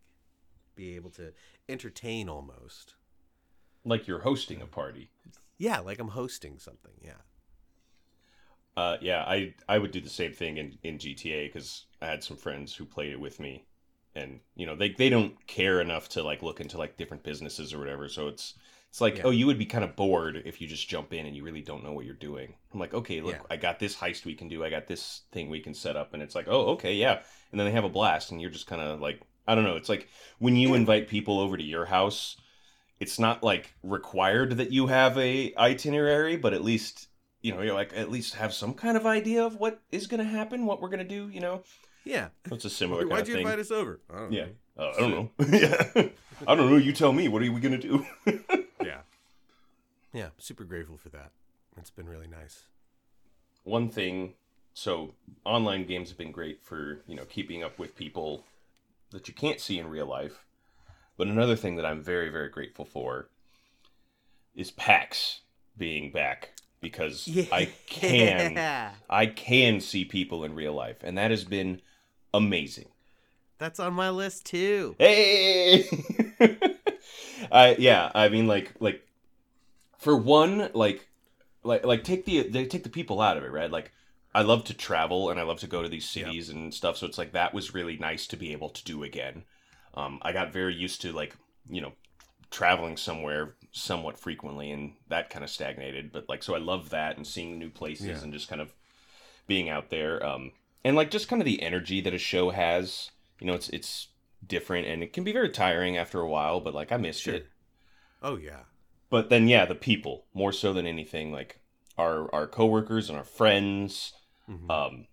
[0.75, 1.33] be able to
[1.69, 2.95] entertain almost
[3.87, 5.09] like you're hosting a party.
[5.57, 6.91] Yeah, like I'm hosting something.
[7.01, 7.21] Yeah.
[8.75, 12.23] Uh, yeah, I I would do the same thing in in GTA because I had
[12.23, 13.65] some friends who played it with me,
[14.13, 17.73] and you know they they don't care enough to like look into like different businesses
[17.73, 18.07] or whatever.
[18.07, 18.53] So it's
[18.89, 19.23] it's like, yeah.
[19.25, 21.61] oh, you would be kind of bored if you just jump in and you really
[21.61, 22.53] don't know what you're doing.
[22.73, 23.41] I'm like, okay, look, yeah.
[23.49, 24.63] I got this heist we can do.
[24.63, 27.19] I got this thing we can set up, and it's like, oh, okay, yeah.
[27.51, 29.75] And then they have a blast, and you're just kind of like, I don't know.
[29.75, 30.07] It's like
[30.39, 32.37] when you invite people over to your house
[32.99, 37.07] it's not like required that you have a itinerary, but at least
[37.41, 40.19] you know, you're like at least have some kind of idea of what is going
[40.19, 41.29] to happen, what we're going to do.
[41.29, 41.63] You know,
[42.03, 42.29] Yeah.
[42.51, 43.17] it's a similar question.
[43.17, 43.43] Why'd you thing.
[43.45, 43.99] invite us over?
[44.13, 44.45] I don't Yeah.
[44.45, 44.83] know.
[44.83, 45.31] Uh, I don't know.
[45.57, 46.07] yeah,
[46.47, 46.77] I don't know.
[46.77, 47.27] You tell me.
[47.27, 48.05] What are we going to do?
[48.83, 48.99] Yeah.
[50.13, 50.29] Yeah.
[50.37, 51.31] Super grateful for that.
[51.77, 52.63] It's been really nice.
[53.63, 54.33] one thing
[54.73, 58.45] so online games have been great for you know keeping up with people
[59.11, 60.45] that you can't see in real life
[61.17, 63.29] but another thing that i'm very very grateful for
[64.55, 65.41] is pax
[65.77, 66.51] being back
[66.81, 68.57] because i can
[69.09, 71.81] i can see people in real life and that has been
[72.33, 72.87] amazing
[73.59, 74.95] That's on my list too.
[74.99, 75.85] Hey,
[77.51, 78.11] I yeah.
[78.13, 79.01] I mean, like like
[79.97, 81.07] for one, like
[81.63, 83.71] like like take the they take the people out of it, right?
[83.71, 83.91] Like
[84.35, 86.27] I love to travel and I love to go to these Yep.
[86.27, 86.97] cities and stuff.
[86.97, 89.43] So it's like that was really nice to be able to do again.
[89.93, 91.35] Um, I got very used to like
[91.69, 91.93] you know
[92.49, 96.11] traveling somewhere somewhat frequently and that kind of stagnated.
[96.11, 98.23] But like so, I love that and seeing new places Yeah.
[98.23, 98.73] and just kind of
[99.47, 100.23] being out there.
[100.25, 100.51] Um,
[100.83, 103.11] and like just kind of the energy that a show has.
[103.39, 104.07] You know, it's it's
[104.45, 106.59] different and it can be very tiring after a while.
[106.59, 107.33] But like I missed Sure.
[107.35, 107.47] it.
[108.23, 108.61] Oh yeah.
[109.09, 111.59] But then yeah, the people more so than anything, like
[111.97, 114.13] our our coworkers and our friends,
[114.49, 114.69] Mhm.
[114.71, 115.07] um,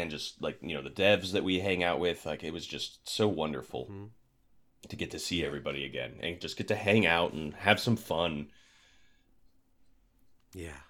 [0.00, 2.26] and just like you know the devs that we hang out with.
[2.26, 4.10] Like it was just so wonderful Mhm.
[4.88, 7.96] to get to see everybody again and just get to hang out and have some
[7.96, 8.50] fun.
[10.54, 10.80] Yeah.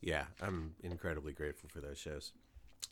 [0.00, 2.32] Yeah, I'm incredibly grateful for those shows.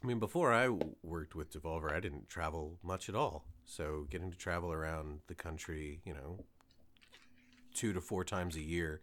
[0.02, 3.46] I mean, before I w- worked with Devolver, I didn't travel much at all.
[3.64, 6.44] So getting to travel around the country, you know,
[7.74, 9.00] two to four times a year,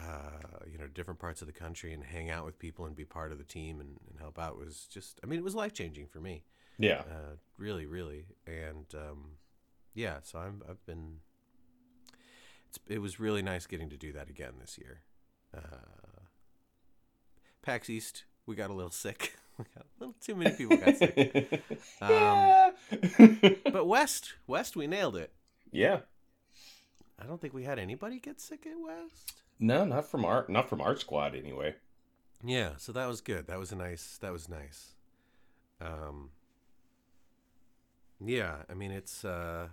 [0.00, 3.04] uh, you know, different parts of the country and hang out with people and be
[3.04, 5.72] part of the team and, and help out was just, I mean, it was life
[5.74, 6.42] changing for me.
[6.78, 9.32] Yeah, Uh, really, really, and um,
[9.94, 10.20] yeah.
[10.22, 11.18] So I'm, I've been.
[12.70, 15.00] It's, it was really nice getting to do that again this year.
[15.54, 16.20] Uh,
[17.62, 19.36] PAX East, we got a little sick.
[19.58, 19.64] a
[19.98, 21.62] little too many people got sick.
[22.00, 22.72] Um,
[23.72, 25.32] but West, West, we nailed it.
[25.70, 26.00] yeah.
[27.22, 29.42] I don't think we had anybody get sick at West.
[29.60, 31.74] No, not from our not from our squad anyway.
[32.42, 33.46] Yeah, so that was good.
[33.46, 34.18] That was a nice.
[34.22, 34.94] That was nice.
[35.80, 36.30] Um.
[38.24, 39.24] Yeah, I mean it's.
[39.24, 39.68] uh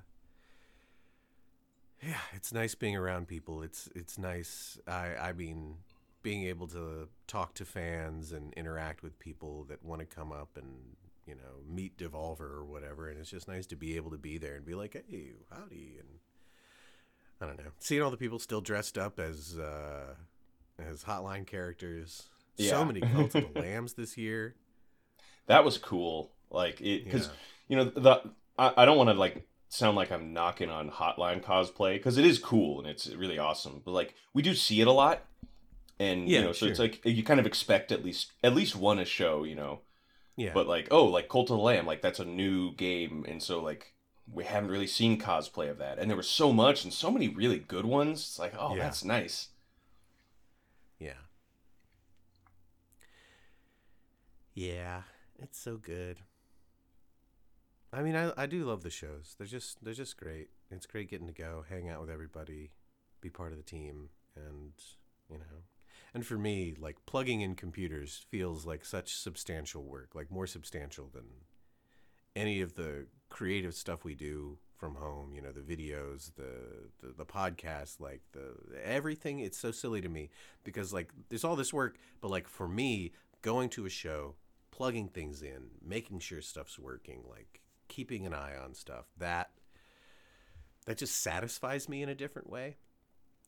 [2.03, 3.61] Yeah, it's nice being around people.
[3.63, 4.77] It's it's nice.
[4.87, 5.75] I I mean,
[6.21, 10.57] being able to talk to fans and interact with people that want to come up
[10.57, 14.17] and you know meet Devolver or whatever, and it's just nice to be able to
[14.17, 16.19] be there and be like, hey, howdy, and
[17.41, 20.15] I don't know, seeing all the people still dressed up as uh
[20.79, 22.23] as hotline characters.
[22.57, 22.71] Yeah.
[22.71, 24.55] So many Cult of the Lambs this year.
[25.47, 26.31] That was cool.
[26.49, 27.33] Like it because Yeah.
[27.69, 28.21] you know the
[28.57, 32.25] I, I don't want to like sound like I'm knocking on Hotline cosplay because it
[32.25, 33.81] is cool and it's really awesome.
[33.85, 35.25] But like we do see it a lot,
[35.99, 38.75] and Yeah, you know, so it's like you kind of expect at least at least
[38.75, 39.81] one a show, you know.
[40.35, 40.51] Yeah.
[40.53, 43.61] But like oh, like Cult of the Lamb, like that's a new game, and so
[43.61, 43.93] like
[44.31, 47.27] we haven't really seen cosplay of that, and there was so much and so many
[47.29, 48.19] really good ones.
[48.21, 48.83] It's like oh, Yeah.
[48.83, 49.49] that's nice.
[50.99, 51.13] Yeah.
[54.53, 55.03] Yeah,
[55.39, 56.17] it's so good.
[57.93, 59.35] I mean, I I do love the shows.
[59.37, 60.49] They're just they're just great.
[60.69, 62.71] It's great getting to go, hang out with everybody,
[63.21, 64.73] be part of the team, and
[65.29, 65.63] you know.
[66.13, 71.09] And for me, like plugging in computers feels like such substantial work, like more substantial
[71.13, 71.25] than
[72.37, 77.13] any of the creative stuff we do from home, you know, the videos, the the,
[77.17, 79.39] the podcast, like the everything.
[79.39, 80.29] It's so silly to me
[80.63, 84.35] because like there's all this work, but like for me, going to a show,
[84.71, 89.49] plugging things in, making sure stuff's working, like keeping an eye on stuff, that
[90.85, 92.77] that just satisfies me in a different way.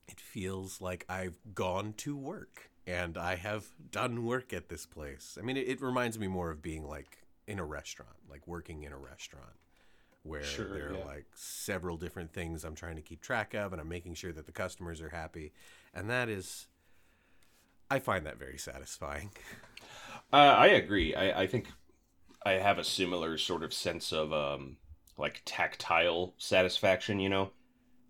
[0.08, 5.38] It feels like I've gone to work and I have done work at this place.
[5.40, 7.18] I mean, it, it reminds me more of being like
[7.50, 9.56] in a restaurant, like working in a restaurant
[10.22, 11.04] where Sure, there are yeah.
[11.04, 14.46] like several different things I'm trying to keep track of and I'm making sure that
[14.46, 15.52] the customers are happy.
[15.94, 16.66] And that is,
[17.90, 19.30] I find that very satisfying.
[20.32, 21.12] Uh, I agree.
[21.12, 21.66] I, I think
[22.46, 24.76] I have a similar sort of sense of um,
[25.18, 27.18] like tactile satisfaction.
[27.18, 27.50] You know,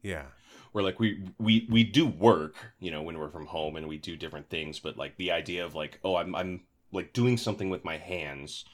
[0.03, 0.27] Yeah.
[0.73, 2.57] where like we we we do work.
[2.79, 5.65] You know, when we're from home and we do different things, but like the idea
[5.65, 6.61] of like oh I'm I'm
[6.93, 8.67] like doing something with my hands.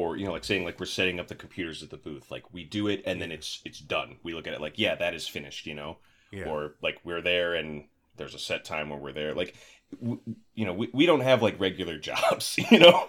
[0.00, 2.44] Or you know, like saying like we're setting up the computers at the booth, like
[2.54, 4.16] we do it and then it's it's done.
[4.22, 5.98] We look at it like, yeah, that is finished, you know.
[6.30, 6.48] Yeah.
[6.48, 7.84] Or like we're there and
[8.16, 9.34] there's a set time where we're there.
[9.34, 9.56] Like,
[10.00, 10.20] w-
[10.54, 13.08] you know, we, we don't have like regular jobs, you know.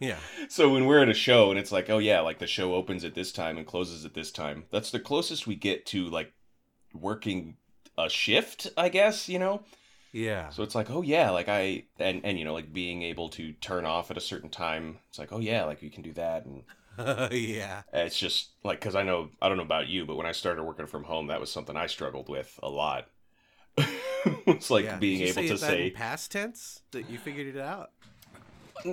[0.00, 0.16] yeah.
[0.48, 3.04] So when we're at a show and it's like, oh yeah, like the show opens
[3.04, 6.32] at this time and closes at this time, that's the closest we get to like
[6.94, 7.56] working
[7.98, 9.62] a shift, I guess, you know?
[10.12, 10.50] Yeah.
[10.50, 13.52] So it's like, oh yeah, like I and and you know, like being able to
[13.54, 14.98] turn off at a certain time.
[15.08, 16.62] It's like, oh yeah, like you can do that and
[17.32, 17.82] yeah.
[17.92, 20.62] it's just like cuz I know I don't know about you, but when I started
[20.62, 23.08] working from home, that was something I struggled with a lot.
[24.46, 24.98] it's like yeah.
[24.98, 27.90] being able say to that say past tense that you figured it out.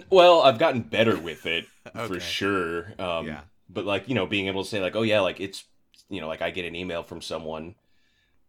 [0.10, 1.66] Well, I've gotten better with it
[1.96, 2.08] Okay.
[2.08, 2.94] for sure.
[3.00, 3.42] Um, Yeah.
[3.70, 5.66] But like you know, being able to say like, oh yeah, like it's
[6.10, 7.76] you know, like I get an email from someone,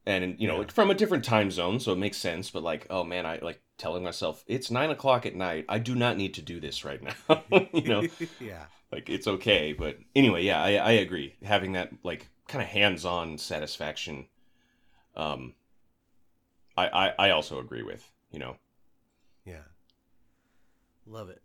[0.07, 0.59] and you know, Yeah.
[0.61, 2.51] like from a different time zone, so it makes sense.
[2.51, 5.65] But like, oh man, I like telling myself it's nine o'clock at night.
[5.69, 7.43] I do not need to do this right now.
[7.73, 8.07] you know,
[8.41, 8.65] yeah.
[8.93, 9.73] like it's okay.
[9.73, 11.35] But anyway, yeah, I I agree.
[11.45, 14.27] Having that like kind of hands-on satisfaction,
[15.17, 15.55] um,
[16.77, 18.11] I I, I also agree with.
[18.33, 18.57] You know.
[19.45, 19.63] Yeah.
[21.07, 21.43] Love it.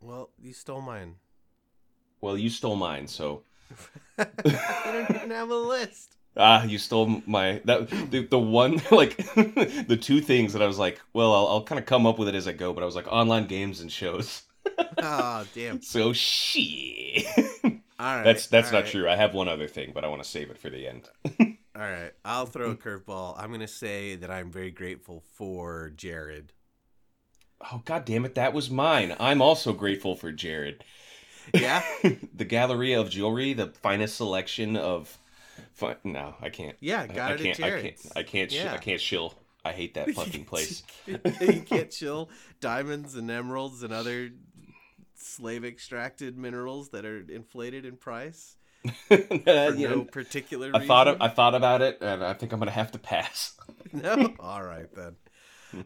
[0.00, 1.16] Well, you stole mine.
[2.20, 3.42] Well, you stole mine, so
[4.18, 4.26] I
[4.84, 6.16] don't even have a list.
[6.38, 10.78] Ah, you stole my that the, the one like the two things that I was
[10.78, 12.86] like, well, I'll, I'll kind of come up with it as I go, but I
[12.86, 14.42] was like online games and shows.
[15.00, 15.80] Oh, damn.
[15.80, 17.26] So shit.
[17.64, 18.22] All right.
[18.24, 18.90] that's that's not right.
[18.90, 19.08] true.
[19.08, 21.08] I have one other thing, but I want to save it for the end.
[21.40, 22.12] All right.
[22.24, 23.34] I'll throw a curveball.
[23.38, 26.52] I'm going to say that I'm very grateful for Jared.
[27.72, 29.16] Oh god damn it, that was mine.
[29.18, 30.84] I'm also grateful for Jared.
[31.54, 31.82] Yeah?
[32.34, 35.18] the Galleria of Jewelry, the finest selection of
[35.74, 36.76] fi- No, I can't.
[36.80, 38.72] Yeah, I- got I, it at can't I can't I can't sh- Yeah.
[38.72, 39.34] I can't shill.
[39.64, 40.82] I hate that fucking place.
[41.06, 42.30] you can't chill
[42.60, 44.30] diamonds and emeralds and other
[45.14, 48.56] slave extracted minerals that are inflated in price
[49.08, 50.86] for You no particular I reason.
[50.86, 53.54] thought I thought about it, and I think I'm gonna have to pass.
[53.92, 54.34] no.
[54.38, 55.16] All right then.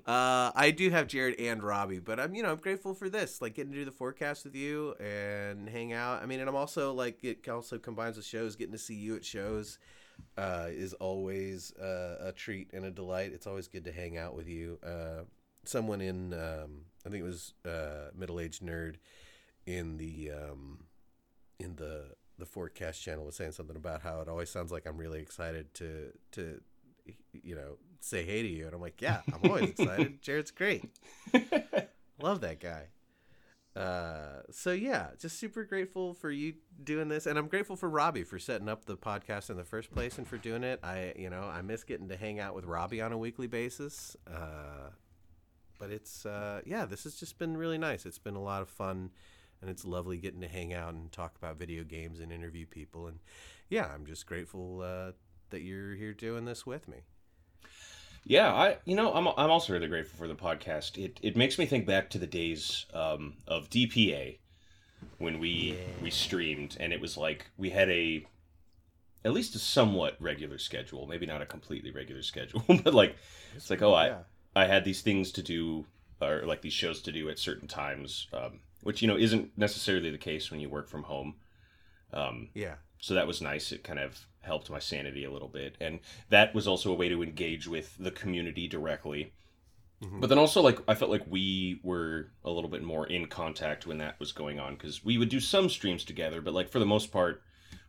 [0.07, 3.41] Uh, I do have Jared and Robbie, but I'm you know I'm grateful for this,
[3.43, 6.23] like getting to do the forecast with you and hang out.
[6.23, 8.57] I mean, and I'm also like it also combines with shows.
[8.57, 9.79] Getting to see you at shows
[10.37, 13.33] uh, is always uh, a treat and a delight.
[13.33, 14.79] It's always good to hang out with you.
[14.85, 15.25] Uh,
[15.65, 18.97] someone in um, I think it was uh, middle aged nerd
[19.67, 20.85] in the um,
[21.59, 24.97] in the the forecast channel was saying something about how it always sounds like I'm
[24.97, 26.61] really excited to to
[27.33, 28.67] you know say hey to you.
[28.67, 30.23] And I'm like yeah I'm always excited.
[30.23, 30.85] Jared's great.
[32.21, 32.89] Love that guy.
[33.75, 37.27] Uh so yeah just super grateful for you doing this.
[37.27, 40.27] And I'm grateful for Robbie for setting up the podcast in the first place and
[40.27, 40.81] for doing it.
[40.83, 44.17] I you know I miss getting to hang out with Robbie on a weekly basis.
[44.27, 44.91] Uh
[45.79, 48.05] but it's uh yeah this has just been really nice.
[48.07, 49.11] It's been a lot of fun.
[49.61, 53.07] And it's lovely getting to hang out and talk about video games and interview people.
[53.07, 53.21] And
[53.73, 55.13] yeah i'm just grateful uh,
[55.49, 56.99] that you're here doing this with me
[58.25, 61.03] Yeah, I you know I'm I'm also really grateful for the podcast.
[61.03, 64.39] It it makes me think back to the days um, of DPA
[65.19, 68.25] when we we streamed and it was like we had a
[69.25, 73.17] at least a somewhat regular schedule, maybe not a completely regular schedule, but like
[73.57, 74.19] it's like oh I
[74.55, 75.87] I had these things to do
[76.21, 80.11] or like these shows to do at certain times, um, which you know isn't necessarily
[80.11, 81.35] the case when you work from home.
[82.13, 85.77] Um, yeah so that was nice it kind of helped my sanity a little bit
[85.81, 86.01] and
[86.31, 89.33] that was also a way to engage with the community directly
[90.03, 90.21] Mhm.
[90.21, 93.87] but then also like i felt like we were a little bit more in contact
[93.87, 96.81] when that was going on because we would do some streams together but like for
[96.81, 97.41] the most part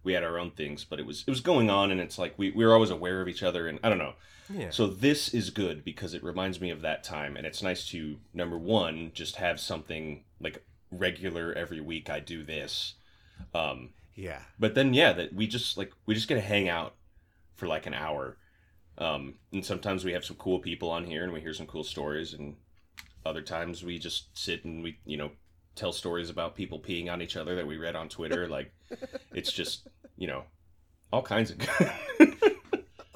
[0.03, 2.33] we had our own things but it was it was going on and it's like
[2.37, 4.13] we, we were always aware of each other and i don't know
[4.53, 7.87] yeah so this is good because it reminds me of that time, and it's nice
[7.87, 12.09] to number one just have something like regular every week.
[12.09, 12.95] I do this,
[13.55, 16.95] um, yeah but then yeah, that we just like we just get to hang out
[17.55, 18.37] for like an hour,
[18.97, 21.83] um, and sometimes we have some cool people on here and we hear some cool
[21.83, 22.55] stories, and
[23.25, 25.31] other times we just sit and we you know
[25.75, 28.47] tell stories about people peeing on each other that we read on Twitter.
[28.49, 28.71] like
[29.33, 29.87] it's just
[30.17, 30.43] you know
[31.11, 31.57] all kinds of.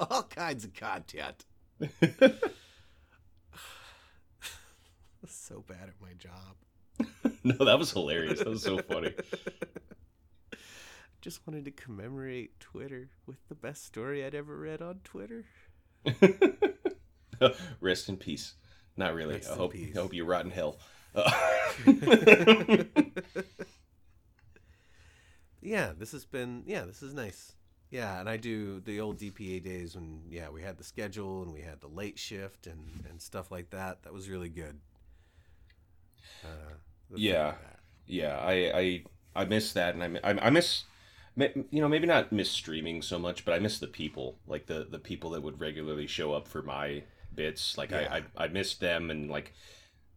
[0.00, 1.44] all kinds of content
[5.26, 6.54] so bad at my job
[7.44, 8.40] no, that was hilarious.
[8.40, 9.14] That was so funny.
[11.20, 15.44] Just wanted to commemorate twitter with the best story i'd ever read on twitter
[17.80, 18.54] Rest in peace.
[18.96, 19.34] Not really.
[19.34, 19.96] Rest I hope, peace.
[19.96, 20.78] I hope you rot in hell.
[21.14, 21.30] Uh,
[25.60, 27.52] yeah this has been yeah this is nice
[27.90, 31.52] yeah and i do the old dpa days when yeah we had the schedule and
[31.52, 34.78] we had the late shift and and stuff like that that was really good
[36.44, 36.74] uh,
[37.14, 37.52] Yeah.
[37.52, 37.80] fun of that.
[38.06, 39.04] yeah, I, I
[39.34, 40.84] I miss that, and I, I, I miss,
[41.38, 44.86] you know, maybe not miss streaming so much, but I miss the people, like the
[44.90, 47.78] the people that would regularly show up for my bits.
[47.78, 48.08] Like Yeah.
[48.10, 49.52] I, I I missed them and like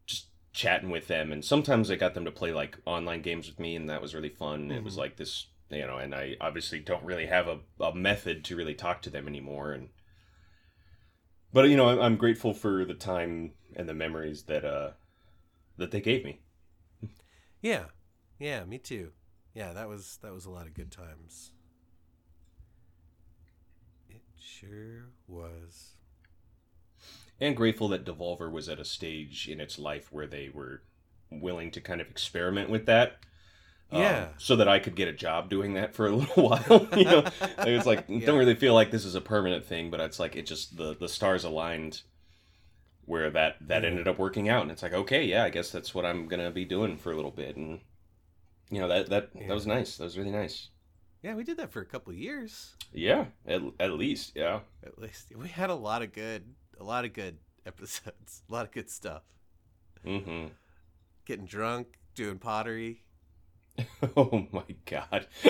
[0.05, 3.59] just chatting with them, and sometimes I got them to play like online games with
[3.59, 4.71] me, and that was really fun.
[4.71, 4.97] It was Mhm.
[4.97, 8.75] like this you know, and I obviously don't really have a, a method to really
[8.75, 9.71] talk to them anymore.
[9.73, 9.89] And
[11.53, 14.91] but you know, I'm, I'm grateful for the time and the memories that uh
[15.77, 16.41] that they gave me.
[17.61, 17.85] Yeah,
[18.39, 19.13] yeah, me too.
[19.53, 21.51] Yeah, that was that was a lot of good times.
[24.09, 25.93] It sure was.
[27.39, 30.83] And grateful that Devolver was at a stage in its life where they were
[31.31, 33.17] willing to kind of experiment with that.
[33.91, 34.27] um, Yeah.
[34.37, 36.87] so that I could get a job doing that for a little while.
[36.95, 38.25] you know, Like, it's like Yeah.
[38.25, 40.95] don't really feel like this is a permanent thing, but it's like it just the
[40.95, 42.01] the stars aligned
[43.05, 43.89] where that that Yeah.
[43.89, 46.51] ended up working out, and it's like okay, yeah, I guess that's what I'm gonna
[46.51, 47.81] be doing for a little bit, and
[48.71, 49.47] you know that that Yeah.
[49.49, 49.97] that was nice.
[49.97, 50.69] That was really nice.
[51.21, 54.61] Yeah, we did that for a couple of years Yeah, at, at least, yeah.
[54.83, 55.31] at least.
[55.35, 56.45] We had a lot of good,
[56.79, 59.21] a lot of good episodes, a lot of good stuff.
[60.03, 60.47] Mm-hmm.
[61.25, 63.03] Getting drunk, doing pottery.
[64.17, 65.27] Oh my god.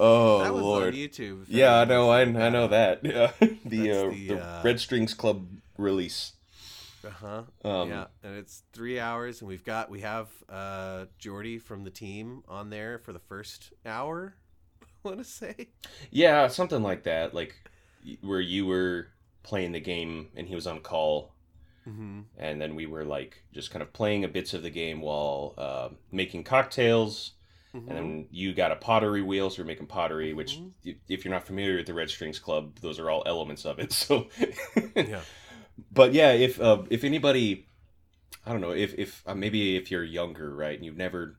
[0.00, 0.88] oh that was lord.
[0.94, 1.44] on YouTube.
[1.48, 2.10] Yeah, I know.
[2.10, 3.04] I, I know that.
[3.04, 3.30] Yeah,
[3.64, 5.46] the uh, the, the, uh, Red Strings Club
[5.78, 6.32] release.
[7.06, 7.42] Uh huh.
[7.64, 11.90] Um, yeah, and it's three hours, and we've got we have uh Jordi from the
[11.90, 14.34] team on there for the first hour.
[14.82, 15.68] I want to say.
[16.10, 17.32] yeah, something like that.
[17.34, 17.54] Like
[18.22, 19.08] where you were
[19.42, 21.32] playing the game and he was on call,
[21.88, 22.22] Mm-hmm.
[22.36, 25.54] and then we were like just kind of playing a bits of the game while
[25.56, 27.32] uh, making cocktails.
[27.74, 27.88] Mm-hmm.
[27.90, 30.32] And then you got a pottery wheel, so you're making pottery.
[30.32, 30.70] Which, Mhm.
[30.84, 33.78] y- if you're not familiar with the Red Strings Club, those are all elements of
[33.78, 33.92] it.
[33.92, 34.26] So,
[34.96, 35.20] yeah.
[35.92, 37.66] But yeah, if uh, if anybody,
[38.44, 41.36] I don't know, if if uh, maybe if you're younger, right, and you've never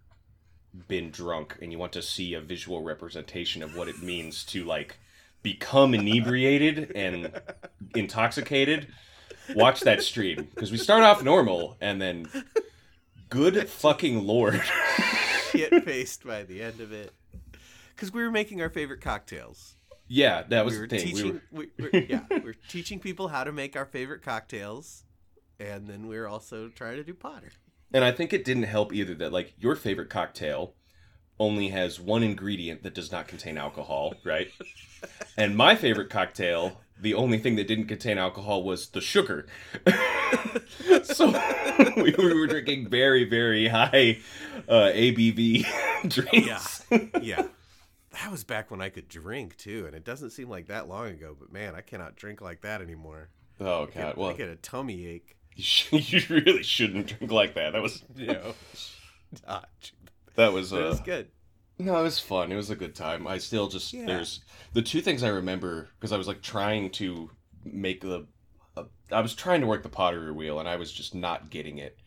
[0.88, 4.64] been drunk, and you want to see a visual representation of what it means to
[4.64, 4.98] like
[5.42, 7.32] become inebriated and
[7.96, 8.88] intoxicated,
[9.56, 10.48] watch that stream.
[10.54, 12.28] Because we start off normal and then,
[13.30, 14.62] good fucking lord,
[15.52, 17.14] Shit faced by the end of it,
[17.96, 19.76] because we were making our favorite cocktails.
[20.08, 21.14] Yeah, that was we were the thing.
[21.14, 21.42] We teaching.
[21.52, 25.04] were, We were, yeah, we we're teaching people how to make our favorite cocktails,
[25.60, 27.52] and then we're also trying to do potter.
[27.94, 30.74] And I think it didn't help either that like your favorite cocktail
[31.40, 34.50] only has one ingredient that does not contain alcohol, right?
[35.38, 39.46] and my favorite cocktail, the only thing that didn't contain alcohol was the sugar.
[41.04, 41.28] so
[41.96, 44.20] we, we were drinking very very high
[44.68, 45.66] uh, ABV
[46.10, 46.84] drinks.
[47.22, 47.48] Yeah.
[48.22, 51.08] That was back when I could drink too, and it doesn't seem like that long
[51.08, 51.36] ago.
[51.40, 53.30] But man, I cannot drink like that anymore.
[53.60, 55.36] Oh I god, get, well I get a tummy ache.
[55.56, 57.74] you, sh- you really shouldn't drink like that.
[57.74, 58.54] That was You know,
[59.48, 59.92] Not-
[60.36, 61.28] that was it uh, was good.
[61.80, 62.52] No, it was fun.
[62.52, 63.28] It was a good time.
[63.28, 64.06] I still just Yeah.
[64.08, 64.42] there's
[64.74, 67.30] the two things I remember because I was like trying to
[67.64, 68.26] make the
[68.76, 71.78] uh, I was trying to work the pottery wheel and I was just not getting
[71.78, 71.98] it.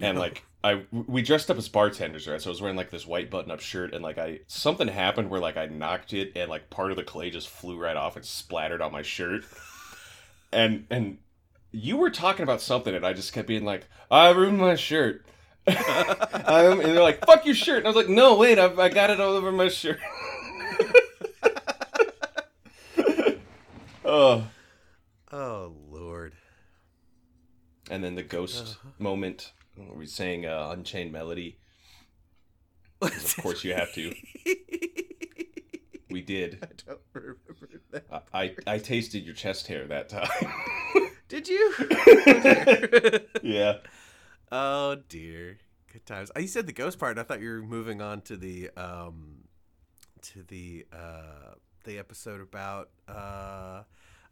[0.00, 2.40] And like I we dressed up as bartenders, right?
[2.40, 5.40] So I was wearing like this white button-up shirt and like I something happened where
[5.40, 8.24] like I knocked it and like part of the clay just flew right off and
[8.24, 9.44] splattered on my shirt.
[10.52, 11.18] And and
[11.70, 15.24] you were talking about something and I just kept being like, I ruined my shirt.
[15.66, 19.08] and they're like, "Fuck your shirt," and I was like, "No, wait, I, I got
[19.08, 19.98] it all over my shirt."
[24.04, 24.44] oh,
[25.32, 26.34] Oh Lord.
[27.90, 28.88] and then the ghost Uh-huh.
[28.98, 31.58] moment we sang uh, "Unchained Melody.
[33.02, 34.12] of course, you have to.
[36.10, 36.58] We did.
[36.62, 38.04] I don't remember that.
[38.32, 40.28] I I, I tasted your chest hair that time.
[41.28, 41.74] Did you?
[43.42, 43.78] yeah.
[44.52, 45.58] oh dear.
[45.92, 46.30] Good times.
[46.36, 47.12] Oh, You said the ghost part.
[47.12, 49.38] and I thought you were moving on to the um
[50.22, 51.54] to the uh
[51.84, 53.82] the episode about uh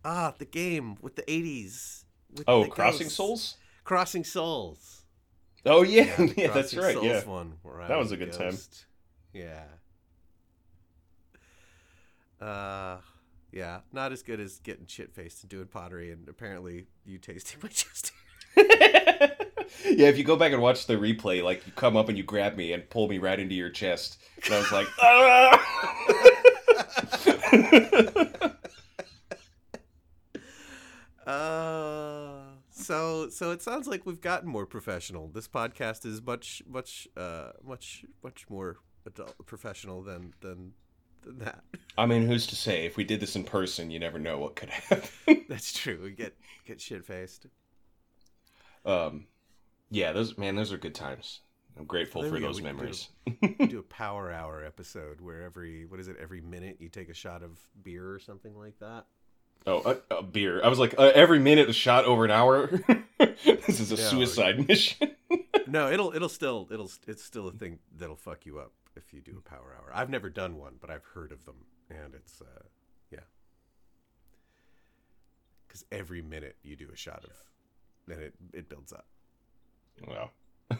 [0.05, 2.05] ah the game with the 80s.
[2.47, 3.16] Oh, the Crossing ghosts.
[3.16, 3.57] Souls.
[3.84, 5.01] Crossing Souls.
[5.64, 6.94] Oh yeah, yeah, the that's right.
[6.94, 7.24] Souls Yeah.
[7.24, 7.54] one
[7.88, 8.56] That was a good time.
[9.32, 9.64] Yeah.
[12.40, 12.98] Uh
[13.52, 17.60] yeah, not as good as getting shit faced and doing pottery and apparently you tasting
[17.62, 18.12] my chest.
[18.56, 22.24] yeah, if you go back and watch the replay, like you come up and you
[22.24, 25.58] grab me and pull me right into your chest, and I was like, ah!
[31.26, 32.31] Uh,
[32.82, 35.28] so so it sounds like we've gotten more professional.
[35.28, 40.72] This podcast is much much uh much much more adult professional than than
[41.22, 41.64] than that.
[41.96, 42.84] I mean, who's to say?
[42.84, 45.44] If we did this in person, you never know what could happen.
[45.48, 46.00] That's true.
[46.02, 47.46] We get get shit faced.
[48.84, 49.26] um,
[49.90, 51.40] yeah, those man, those are good times.
[51.78, 53.08] I'm grateful for those We can do memories.
[53.70, 57.14] Do a power hour episode where every what is it every minute you take a
[57.14, 59.06] shot of beer or something like that.
[59.66, 60.60] Oh, a, a beer.
[60.64, 62.66] I was like, uh, every minute a shot over an hour.
[63.18, 65.12] this is a Yeah, suicide mission.
[65.66, 68.72] No, it'll it'll still it'll it's still a thing that'll fuck you up.
[68.96, 69.90] if you do a power hour.
[69.94, 71.56] I've never done one, but I've heard of them,
[71.90, 72.62] and it's uh,
[73.10, 73.20] yeah.
[75.68, 77.32] Because every minute you do a shot of,
[78.06, 79.06] then it it builds up.
[80.06, 80.32] Well,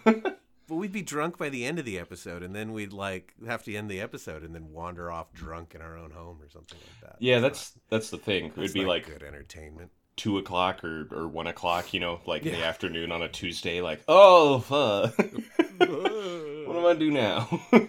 [0.73, 3.62] But we'd be drunk by the end of the episode, and then we'd like have
[3.64, 6.79] to end the episode and then wander off drunk in our own home or something
[6.79, 7.16] like that.
[7.20, 8.49] yeah, That's that's that's the thing.
[8.57, 9.91] not- It'd be like good entertainment.
[10.16, 13.83] two o'clock or, or one o'clock, you know, like in the afternoon on a Tuesday.
[13.83, 15.14] Like, oh fuck,
[15.79, 17.49] what am I do now?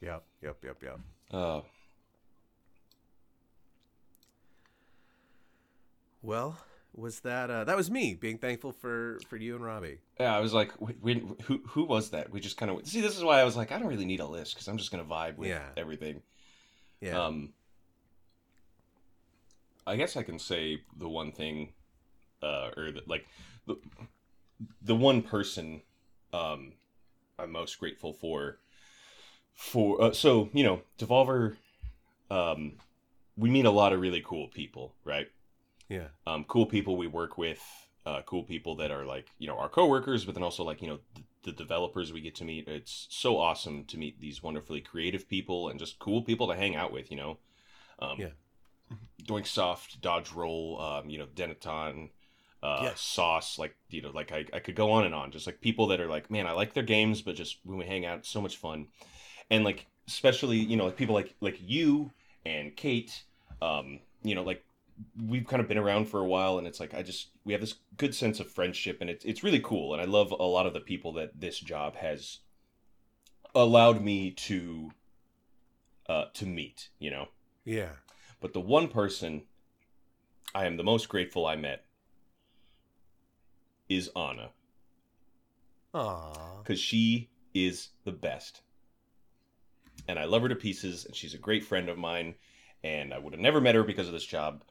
[0.00, 1.00] Yep, yep, yep, yep.
[1.32, 1.60] uh,
[6.22, 6.56] Well,
[6.96, 9.98] was that uh, that was me being thankful for for you and Robbie?
[10.18, 12.30] yeah, I was like, wait, wait, who who was that?
[12.30, 13.00] We just kind of see.
[13.00, 14.90] This is why I was like, I don't really need a list because I'm just
[14.90, 15.68] gonna vibe with Yeah.
[15.76, 16.22] everything.
[17.00, 17.52] Yeah, Um,
[19.86, 21.72] I guess I can say the one thing,
[22.42, 23.26] uh, or the, like
[23.66, 23.76] the
[24.82, 25.82] the one person
[26.32, 26.72] um,
[27.38, 28.58] I'm most grateful for.
[29.54, 31.56] For uh, so you know, Devolver,
[32.30, 32.72] um,
[33.36, 35.28] we meet a lot of really cool people, right?
[35.88, 37.62] Yeah, um, cool people we work with,
[38.04, 40.88] uh, cool people that are like you know our coworkers, but then also like you
[40.88, 42.68] know the, the developers we get to meet.
[42.68, 46.76] It's so awesome to meet these wonderfully creative people and just cool people to hang
[46.76, 47.10] out with.
[47.10, 47.38] You know,
[48.00, 48.30] um, Yeah.
[50.00, 52.10] Dodge Roll, um, you know Dennaton,
[52.62, 52.92] uh.
[52.94, 53.58] Sauce.
[53.58, 55.30] Like you know, like I, I could go on and on.
[55.30, 57.86] Just like people that are like, man, I like their games, but just when we
[57.86, 58.88] hang out, it's so much fun.
[59.50, 62.10] And like especially you know like people like like you
[62.44, 63.24] and Kate,
[63.60, 64.64] um, you know like
[65.26, 67.60] we've kind of been around for a while and it's like I just we have
[67.60, 70.66] this good sense of friendship and it's it's really cool and I love a lot
[70.66, 72.38] of the people that this job has
[73.54, 74.90] allowed me to
[76.08, 77.28] uh to meet, you know.
[77.64, 77.90] yeah.
[78.40, 79.42] But the one person
[80.54, 81.84] I am the most grateful I met
[83.88, 84.50] is Anna
[86.64, 88.62] cuz she is the best.
[90.08, 92.34] And I love her to pieces and she's a great friend of mine
[92.84, 94.62] and I would have never met her because of this job.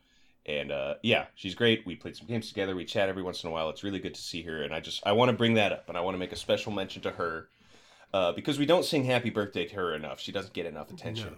[0.47, 1.85] And uh, yeah, she's great.
[1.87, 2.75] We played some games together.
[2.75, 3.69] We chat every once in a while.
[3.69, 5.89] It's really good to see her, and I just I want to bring that up,
[5.89, 7.49] and I want to make a special mention to her
[8.13, 10.19] uh, because we don't sing "Happy Birthday" to her enough.
[10.19, 11.35] She doesn't get enough attention.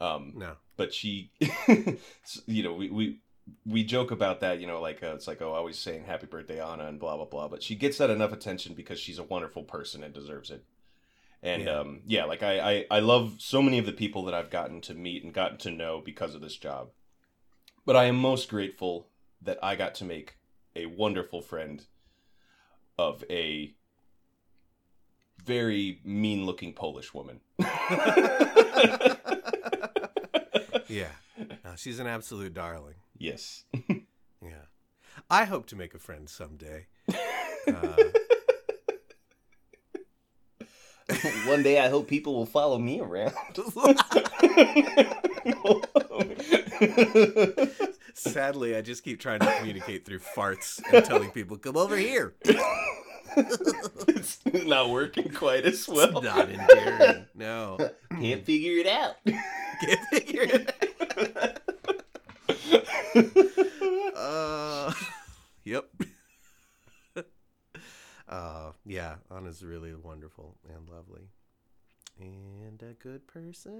[0.00, 1.30] Um, no, but she,
[2.46, 3.18] you know, we we
[3.64, 4.60] we joke about that.
[4.60, 7.26] You know, like uh, it's like oh, always saying "Happy Birthday, Anna" and blah blah
[7.26, 7.46] blah.
[7.46, 10.64] But she gets that enough attention because she's a wonderful person and deserves it.
[11.42, 11.78] And Yeah.
[11.78, 14.80] um, yeah, like I, I I love so many of the people that I've gotten
[14.82, 16.90] to meet and gotten to know because of this job.
[17.88, 19.08] But I am most grateful
[19.40, 20.36] that I got to make
[20.76, 21.82] a wonderful friend
[22.98, 23.72] of a
[25.42, 27.40] very mean looking Polish woman.
[30.86, 31.12] yeah.
[31.64, 32.96] No, she's an absolute darling.
[33.16, 33.64] yes.
[34.42, 34.66] Yeah,
[35.30, 36.88] I hope to make a friend someday.
[37.66, 37.96] Uh,
[41.46, 43.32] One day I hope people will follow me around.
[48.14, 52.34] sadly, I just keep trying to communicate through farts and telling people, "Come over here."
[54.06, 56.20] it's not working quite as It's well.
[56.22, 57.26] not endearing.
[57.34, 57.78] No,
[58.10, 59.16] Can't figure it out.
[59.24, 60.74] can't figure it.
[64.16, 64.92] Uh,
[65.64, 65.88] yep.
[68.28, 71.30] Uh, yeah, Anna's really wonderful and lovely,
[72.20, 73.72] and a good person.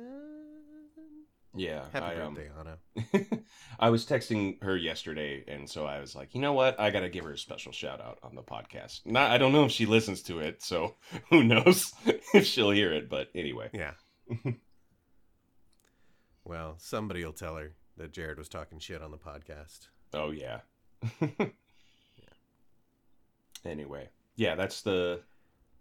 [1.54, 3.40] Yeah, Happy I, um, birthday, Anna.
[3.80, 6.78] I was texting her yesterday, and so I was like, you know what?
[6.78, 9.00] I got to give her a special shout out on the podcast.
[9.06, 10.94] Not, I don't know if she listens to it, so
[11.30, 11.92] who knows
[12.34, 13.08] if she'll hear it.
[13.08, 13.92] But anyway, Yeah.
[16.44, 19.88] well, somebody will tell her that Jared was talking shit on the podcast.
[20.14, 20.60] oh yeah.
[23.64, 25.20] Anyway, yeah, that's the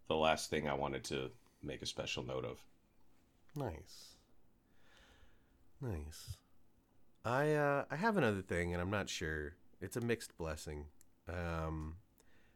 [0.08, 1.30] the last thing I wanted to
[1.64, 2.58] make a special note of.
[3.56, 4.16] Nice.
[5.82, 6.38] Nice.
[7.26, 9.54] I uh I have another thing and I'm not sure.
[9.82, 10.86] It's a mixed blessing.
[11.28, 11.96] Um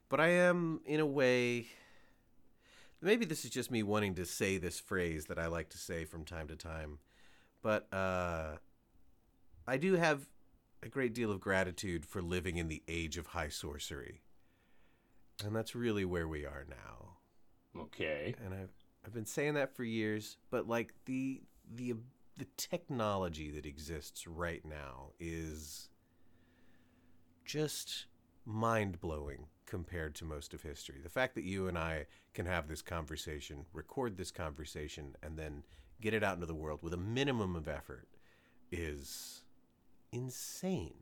[0.09, 1.67] but I am in a way
[3.01, 6.05] maybe this is just me wanting to say this phrase that I like to say
[6.05, 6.99] from time to time.
[7.61, 8.57] But uh
[9.67, 10.27] I do have
[10.83, 14.21] a great deal of gratitude for living in the age of high sorcery.
[15.45, 17.17] And that's really where we are now
[17.79, 18.35] Okay.
[18.43, 18.73] and I've
[19.05, 21.41] I've been saying that for years, but like the
[21.73, 21.95] the
[22.37, 25.89] the technology that exists right now is
[27.45, 28.05] just
[28.45, 30.99] mind-blowing compared to most of history.
[31.01, 35.63] The fact that you and I can have this conversation, record this conversation and then
[36.01, 38.07] get it out into the world with a minimum of effort
[38.71, 39.43] is
[40.11, 40.95] insane.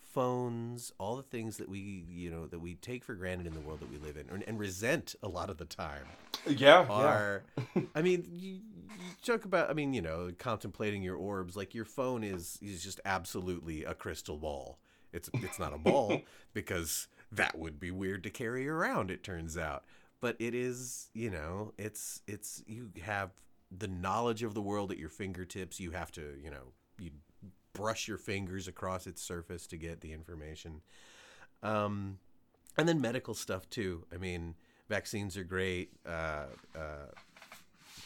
[0.00, 3.60] Phones, all the things that we, you know, that we take for granted in the
[3.60, 6.06] world that we live in and, and resent a lot of the time
[6.46, 6.86] Yeah.
[6.88, 7.42] are
[7.94, 8.60] I mean, you,
[9.22, 9.70] joke about.
[9.70, 11.56] I mean, you know, contemplating your orbs.
[11.56, 14.78] Like your phone is is just absolutely a crystal ball.
[15.12, 16.22] It's it's not a ball
[16.54, 19.10] because that would be weird to carry around.
[19.10, 19.84] It turns out,
[20.20, 21.08] but it is.
[21.14, 23.30] You know, it's it's you have
[23.76, 25.78] the knowledge of the world at your fingertips.
[25.80, 27.10] You have to, you know, you
[27.72, 30.80] brush your fingers across its surface to get the information.
[31.62, 32.18] Um,
[32.76, 34.04] and then medical stuff too.
[34.12, 34.54] I mean,
[34.88, 35.92] vaccines are great.
[36.06, 37.10] Uh, uh,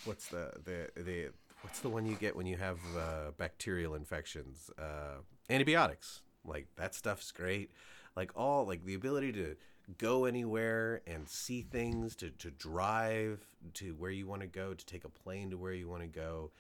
[0.05, 1.29] what's the the the
[1.63, 4.71] what's the one you get when you have uh, bacterial infections?
[4.79, 6.23] Uh, antibiotics.
[6.45, 7.71] Like that stuff's great.
[8.17, 9.57] Like all like the ability to
[9.99, 13.45] go anywhere and see things, to to drive
[13.75, 16.09] to where you want to go, to take a plane to where you want to
[16.09, 16.51] go.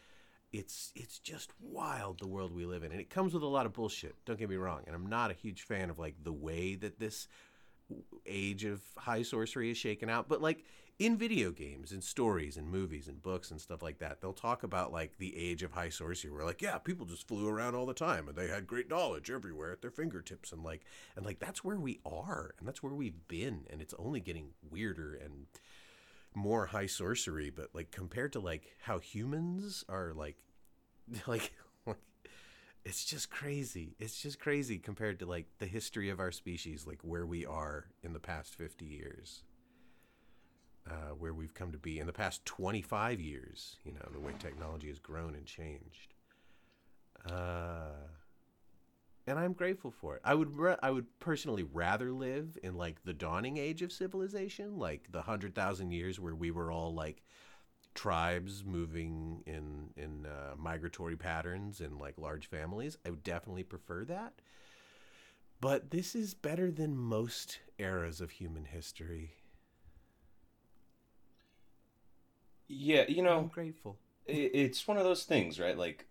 [0.52, 3.66] It's it's just wild the world we live in, and it comes with a lot
[3.66, 4.14] of bullshit.
[4.24, 6.98] Don't get me wrong, and I'm not a huge fan of like the way that
[6.98, 7.26] this
[8.26, 10.64] age of high sorcery is shaken out but like
[10.98, 14.62] in video games and stories and movies and books and stuff like that they'll talk
[14.62, 17.86] about like the age of high sorcery where like yeah people just flew around all
[17.86, 20.84] the time and they had great knowledge everywhere at their fingertips and like
[21.16, 24.50] and like that's where we are and that's where we've been and it's only getting
[24.70, 25.46] weirder and
[26.34, 30.36] more high sorcery but like compared to like how humans are like
[31.26, 31.52] like
[32.84, 33.94] it's just crazy.
[33.98, 37.86] It's just crazy compared to like the history of our species, like where we are
[38.02, 39.42] in the past 50 years.
[40.90, 44.32] Uh, where we've come to be in the past 25 years, you know, the way
[44.40, 46.14] technology has grown and changed.
[47.24, 47.92] Uh,
[49.26, 50.22] and I'm grateful for it.
[50.24, 54.78] I would re- I would personally rather live in like the dawning age of civilization,
[54.78, 57.22] like the 100,000 years where we were all like
[57.94, 62.96] tribes moving in in uh, migratory patterns and like large families.
[63.06, 64.34] I would definitely prefer that.
[65.60, 69.34] But this is better than most eras of human history.
[72.74, 73.98] Yeah, you know, I'm grateful.
[74.26, 75.76] It's one of those things, right?
[75.76, 76.06] Like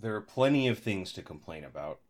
[0.00, 2.00] there are plenty of things to complain about.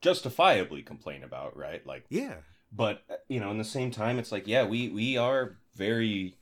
[0.00, 1.86] Justifiably complain about, right?
[1.86, 2.36] Like Yeah.
[2.72, 6.34] But uh, you know, in the same time it's like, yeah, we we are very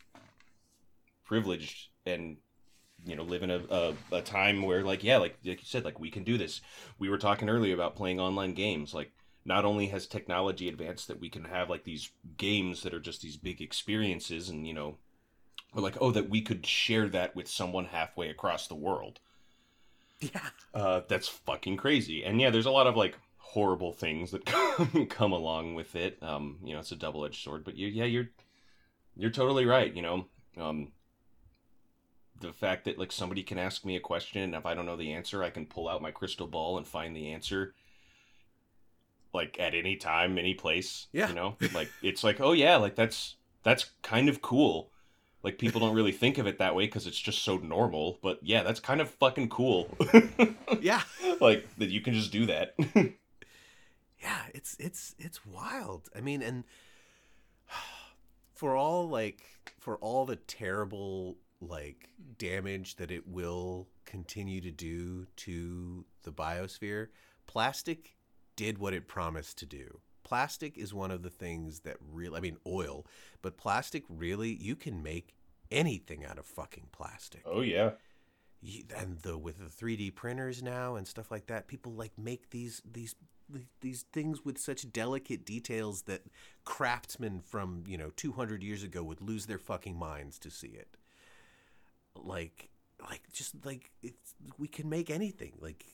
[1.26, 2.38] privileged and
[3.04, 5.84] you know live in a, a, a, time where like yeah like, like you said
[5.84, 6.62] like we can do this
[6.98, 9.12] we were talking earlier about playing online games like
[9.44, 13.20] not only has technology advanced that we can have like these games that are just
[13.20, 14.96] these big experiences and you know
[15.74, 19.20] we're like oh that we could share that with someone halfway across the world
[20.20, 24.44] yeah uh, that's fucking crazy and yeah there's a lot of like horrible things that
[24.46, 28.04] come, come along with it um you know it's a double-edged sword but you, yeah
[28.04, 28.28] you're
[29.16, 30.26] you're totally right you know
[30.58, 30.92] um
[32.40, 34.96] the fact that like somebody can ask me a question and if I don't know
[34.96, 37.74] the answer, I can pull out my crystal ball and find the answer
[39.34, 41.08] like at any time, any place.
[41.12, 41.28] Yeah.
[41.28, 41.56] You know?
[41.74, 44.90] Like it's like, oh yeah, like that's that's kind of cool.
[45.42, 48.18] Like people don't really think of it that way because it's just so normal.
[48.22, 49.96] But yeah, that's kind of fucking cool.
[50.80, 51.02] yeah.
[51.40, 52.74] like that you can just do that.
[52.94, 56.08] yeah, it's it's it's wild.
[56.16, 56.64] I mean, and
[58.54, 59.42] for all like
[59.78, 62.08] for all the terrible like
[62.38, 67.08] damage that it will continue to do to the biosphere,
[67.46, 68.16] plastic
[68.56, 70.00] did what it promised to do.
[70.28, 73.06] Plastic is one of the things that really, I mean, oil,
[73.40, 75.34] but plastic really, you can make
[75.70, 77.42] anything out of fucking plastic.
[77.46, 77.92] Oh, yeah.
[78.94, 82.82] And the with the 3D printers now and stuff like that, people like make these
[82.84, 83.14] these
[83.80, 86.22] these things with such delicate details that
[86.64, 90.98] craftsmen from you know 200 years ago would lose their fucking minds to see it
[92.14, 92.68] like
[93.08, 95.86] like just like it's we can make anything like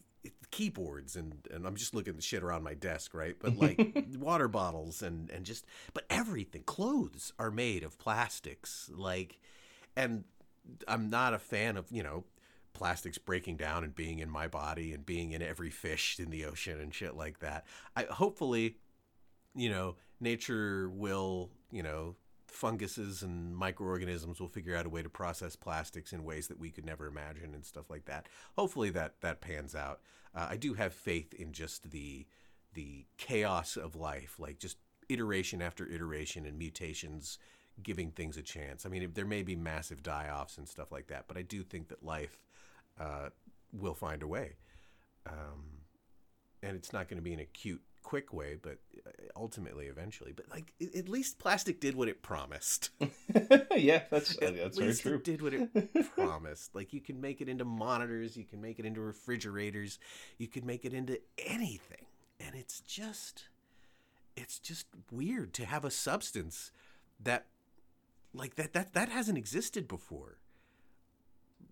[0.51, 3.37] keyboards and and I'm just looking at the shit around my desk, right?
[3.39, 6.62] But like water bottles and and just but everything.
[6.62, 9.41] Clothes are made of plastics, like,
[9.97, 10.25] and
[10.87, 12.25] I'm not a fan of you know
[12.72, 16.45] plastics breaking down and being in my body and being in every fish in the
[16.45, 17.64] ocean and shit like that.
[17.97, 18.77] I hopefully,
[19.55, 22.14] you know, nature will you know
[22.55, 26.71] funguses and microorganisms will figure out a way to process plastics in ways that we
[26.71, 28.27] could never imagine and stuff like that.
[28.57, 30.01] Hopefully that that pans out.
[30.35, 32.27] Uh, I do have faith in just the
[32.73, 34.79] the chaos of life, like just
[35.09, 37.39] iteration after iteration and mutations
[37.83, 38.87] giving things a chance.
[38.87, 41.89] I mean, there may be massive die-offs and stuff like that, but I do think
[41.89, 42.39] that life
[43.01, 43.31] uh,
[43.73, 44.57] will find a way.
[45.27, 45.65] Um,
[46.63, 50.33] and it's not going to be an acute quick way, but uh, ultimately, eventually.
[50.33, 52.91] But like, at least plastic did what it promised.
[53.77, 55.17] yeah, that's uh, that's very true.
[55.17, 55.71] It did what it
[56.17, 56.75] promised.
[56.75, 59.99] Like, you can make it into monitors, you can make it into refrigerators,
[60.39, 62.07] you can make it into anything,
[62.39, 63.49] and it's just,
[64.37, 66.71] it's just weird to have a substance
[67.21, 67.47] that,
[68.33, 70.39] like that that that hasn't existed before.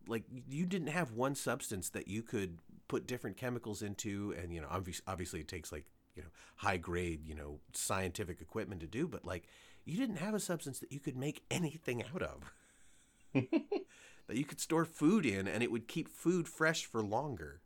[0.08, 2.58] like you didn't have one substance that you could
[2.88, 6.76] put different chemicals into and you know obviously, obviously it takes like you know high
[6.76, 9.44] grade you know scientific equipment to do but like
[9.84, 12.52] you didn't have a substance that you could make anything out of
[13.34, 17.60] that you could store food in and it would keep food fresh for longer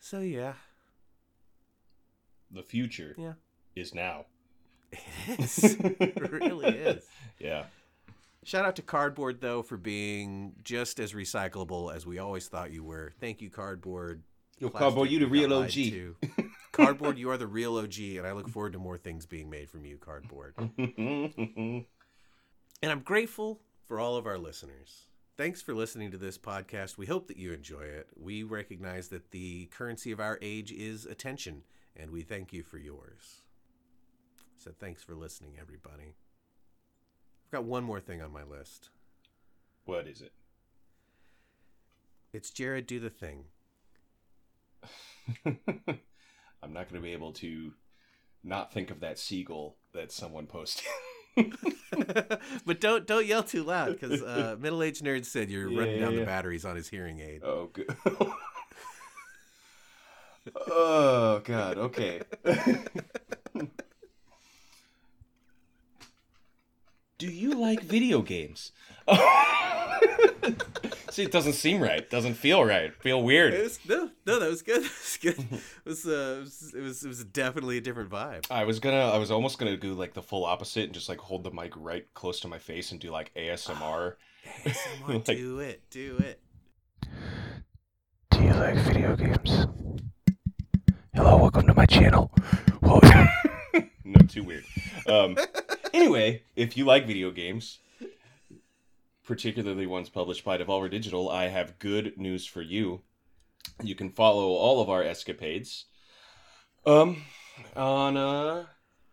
[0.00, 0.54] so yeah
[2.50, 3.34] The future yeah
[3.76, 4.26] is now.
[4.92, 7.04] it is it really is
[7.38, 7.64] Yeah.
[8.42, 12.82] Shout out to Cardboard though for being just as recyclable as we always thought you
[12.82, 13.12] were.
[13.20, 14.22] Thank you, Cardboard.
[14.58, 16.44] Yo, Plastic, Cardboard, you the real OG.
[16.72, 19.68] Cardboard, you are the real OG, and I look forward to more things being made
[19.70, 20.54] from you, Cardboard.
[22.80, 25.06] And I'm grateful for all of our listeners.
[25.36, 26.96] Thanks for listening to this podcast.
[26.96, 28.06] We hope that you enjoy it.
[28.16, 31.62] We recognize that the currency of our age is attention,
[31.96, 33.42] and we thank you for yours.
[34.58, 36.14] So thanks for listening, everybody.
[37.46, 38.90] I've got one more thing on my list.
[39.84, 40.32] what is it?
[42.32, 43.44] It's Jared Do the Thing.
[45.46, 47.72] I'm not going to be able to
[48.42, 50.86] not think of that seagull that someone posted.
[52.66, 55.96] but don't don't yell too loud because uh, middle aged nerd said you're Yeah, running
[55.98, 57.42] yeah, down the batteries on his hearing aid.
[57.44, 57.86] oh, good.
[60.68, 61.78] oh, God.
[61.78, 62.22] Okay.
[67.18, 68.70] Do you like video games?
[71.10, 72.08] See, it doesn't seem right.
[72.08, 72.94] Doesn't feel right.
[73.02, 73.54] Feel It weird.
[73.54, 74.82] was, no, no, that was good.
[74.88, 75.38] That was good.
[75.38, 78.46] It was, uh, it was, it was, it was definitely a different vibe.
[78.52, 81.18] I was gonna, I was almost gonna do like the full opposite and just like
[81.18, 84.14] hold the mic right close to my face and do like ASMR.
[84.64, 86.40] ASMR, Like- do it, do it.
[88.30, 89.66] Do you like video games?
[91.16, 92.30] Hello, welcome to my channel.
[92.80, 93.00] Whoa.
[94.04, 94.64] no, too weird.
[95.08, 95.36] Um,
[95.92, 97.78] anyway, if you like video games,
[99.24, 103.02] particularly ones published by Devolver Digital, I have good news for you.
[103.82, 105.84] You can follow all of our escapades
[106.86, 107.22] um,
[107.76, 108.66] on uh,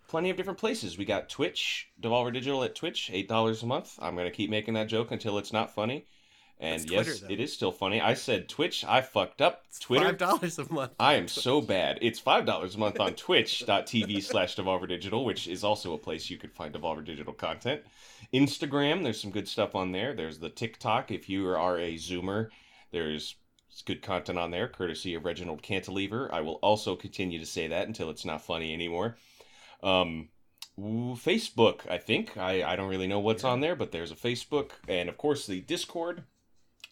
[0.08, 0.98] plenty of different places.
[0.98, 3.98] We got Twitch, Devolver Digital at Twitch, $8 a month.
[4.02, 6.06] I'm going to keep making that joke until it's not funny.
[6.58, 8.00] And That's yes, Twitter, it is still funny.
[8.00, 8.86] I said Twitch.
[8.86, 9.64] I fucked up.
[9.68, 10.06] It's Twitter.
[10.06, 10.94] five dollars a month.
[11.00, 12.00] I am so bad.
[12.02, 16.30] It's five dollars a month on twitch.tv slash Devolver Digital, which is also a place
[16.30, 17.82] you could find Devolver Digital content.
[18.34, 20.14] Instagram, there's some good stuff on there.
[20.14, 22.48] There's the TikTok, if you are a Zoomer,
[22.92, 23.36] there's
[23.86, 26.34] good content on there, courtesy of Reginald Cantilever.
[26.34, 29.18] I will also continue to say that until it's not funny anymore.
[29.84, 30.30] Um
[30.80, 32.38] ooh, Facebook, I think.
[32.38, 33.50] I, I don't really know what's Yeah.
[33.50, 36.24] on there, but there's a Facebook and of course the Discord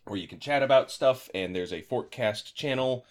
[0.06, 3.06] where you can chat about stuff and there's a Fortcast channel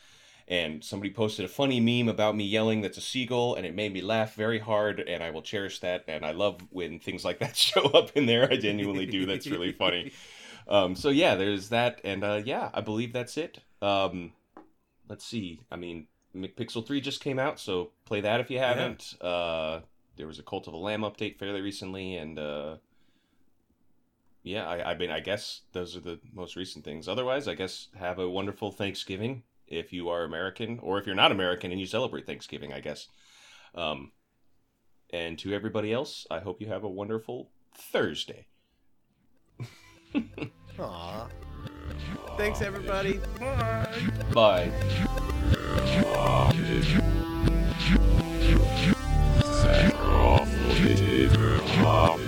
[0.49, 3.93] and somebody posted a funny meme about me yelling that's a seagull and it made
[3.93, 7.39] me laugh very hard and i will cherish that and i love when things like
[7.39, 8.51] that show up in there.
[8.51, 9.27] I genuinely do.
[9.27, 10.13] That's really funny.
[10.69, 13.59] Um, so yeah there's that and uh, yeah i believe that's it.
[13.81, 14.33] Um,
[15.09, 15.61] let's see.
[15.71, 19.15] I mean mcpixel 3 just came out so play that if you haven't.
[19.21, 19.81] Uh,
[20.17, 22.77] there was a cult of a lamb update fairly recently and uh,
[24.43, 27.89] yeah I, I mean i guess those are the most recent things otherwise i guess
[27.99, 31.87] have a wonderful thanksgiving if you are american or if you're not american and you
[31.87, 33.09] celebrate thanksgiving i guess
[33.75, 34.13] um,
[35.11, 38.47] and to everybody else i hope you have a wonderful thursday
[40.79, 41.29] Aw.
[42.37, 43.21] Thanks, everybody.
[44.33, 44.71] Bye.
[51.83, 52.23] Bye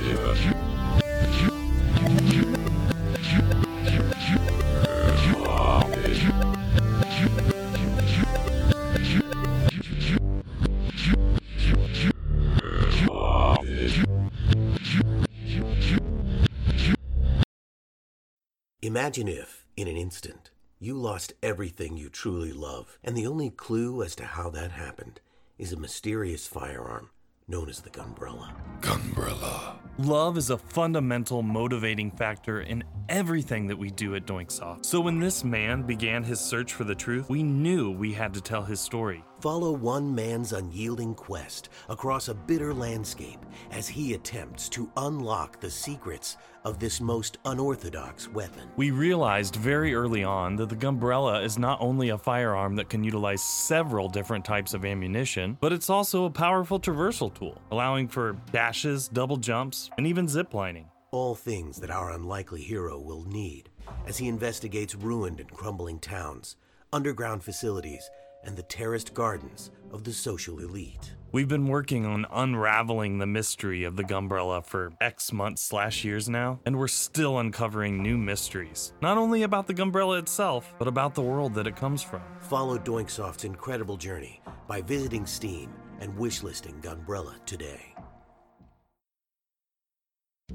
[18.84, 24.02] Imagine if, in an instant, you lost everything you truly love, and the only clue
[24.02, 25.22] as to how that happened
[25.56, 27.08] is a mysterious firearm
[27.48, 28.52] known as the Gunbrella.
[28.82, 29.76] Gunbrella.
[29.96, 34.84] Love is a fundamental motivating factor in everything that we do at Doinksoft.
[34.84, 38.40] So when this man began his search for the truth, we knew we had to
[38.42, 39.24] tell his story.
[39.44, 43.40] Follow one man's unyielding quest across a bitter landscape
[43.72, 48.70] as he attempts to unlock the secrets of this most unorthodox weapon.
[48.76, 53.04] We realized very early on that the Gunbrella is not only a firearm that can
[53.04, 58.38] utilize several different types of ammunition, but it's also a powerful traversal tool, allowing for
[58.50, 60.86] dashes, double jumps, and even ziplining.
[61.10, 63.68] All things that our unlikely hero will need
[64.06, 66.56] as he investigates ruined and crumbling towns,
[66.94, 68.08] underground facilities,
[68.44, 71.14] and the terraced gardens of the social elite.
[71.32, 76.28] We've been working on unraveling the mystery of the Gunbrella for X months slash years
[76.28, 78.92] now, and we're still uncovering new mysteries.
[79.02, 82.22] Not only about the Gunbrella itself, but about the world that it comes from.
[82.38, 87.93] Follow Doinksoft's incredible journey by visiting Steam and wishlisting Gunbrella today.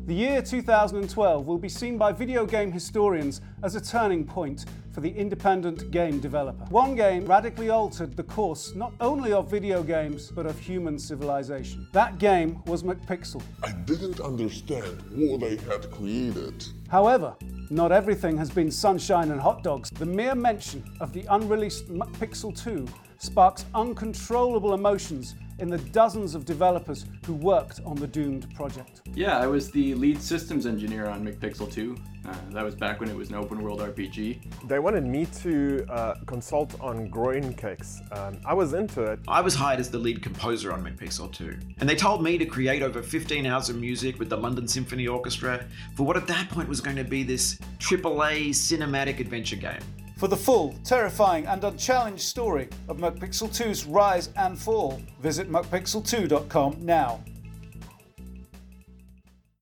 [0.09, 5.01] The year 2012 will be seen by video game historians as a turning point for
[5.01, 6.63] the independent game developer.
[6.71, 11.87] One game radically altered the course not only of video games, but of human civilization.
[11.91, 13.43] That game was McPixel.
[13.63, 16.65] I didn't understand what they had created.
[16.87, 17.35] However,
[17.69, 19.91] not everything has been sunshine and hot dogs.
[19.91, 22.87] The mere mention of the unreleased McPixel 2
[23.19, 29.01] sparks uncontrollable emotions in the dozens of developers who worked on the doomed project.
[29.13, 31.95] Yeah, I was the lead systems engineer on McPixel 2.
[32.25, 34.67] Uh, that was back when it was an open world RPG.
[34.67, 38.01] They wanted me to uh, consult on groin cakes.
[38.11, 39.19] Um, I was into it.
[39.27, 42.45] I was hired as the lead composer on McPixel 2, and they told me to
[42.45, 46.49] create over 15 hours of music with the London Symphony Orchestra for what at that
[46.49, 49.81] point was going to be this AAA cinematic adventure game.
[50.19, 56.75] For the full, terrifying, and unchallenged story of McPixel 2's rise and fall, visit McPixel2.com
[56.81, 57.21] now.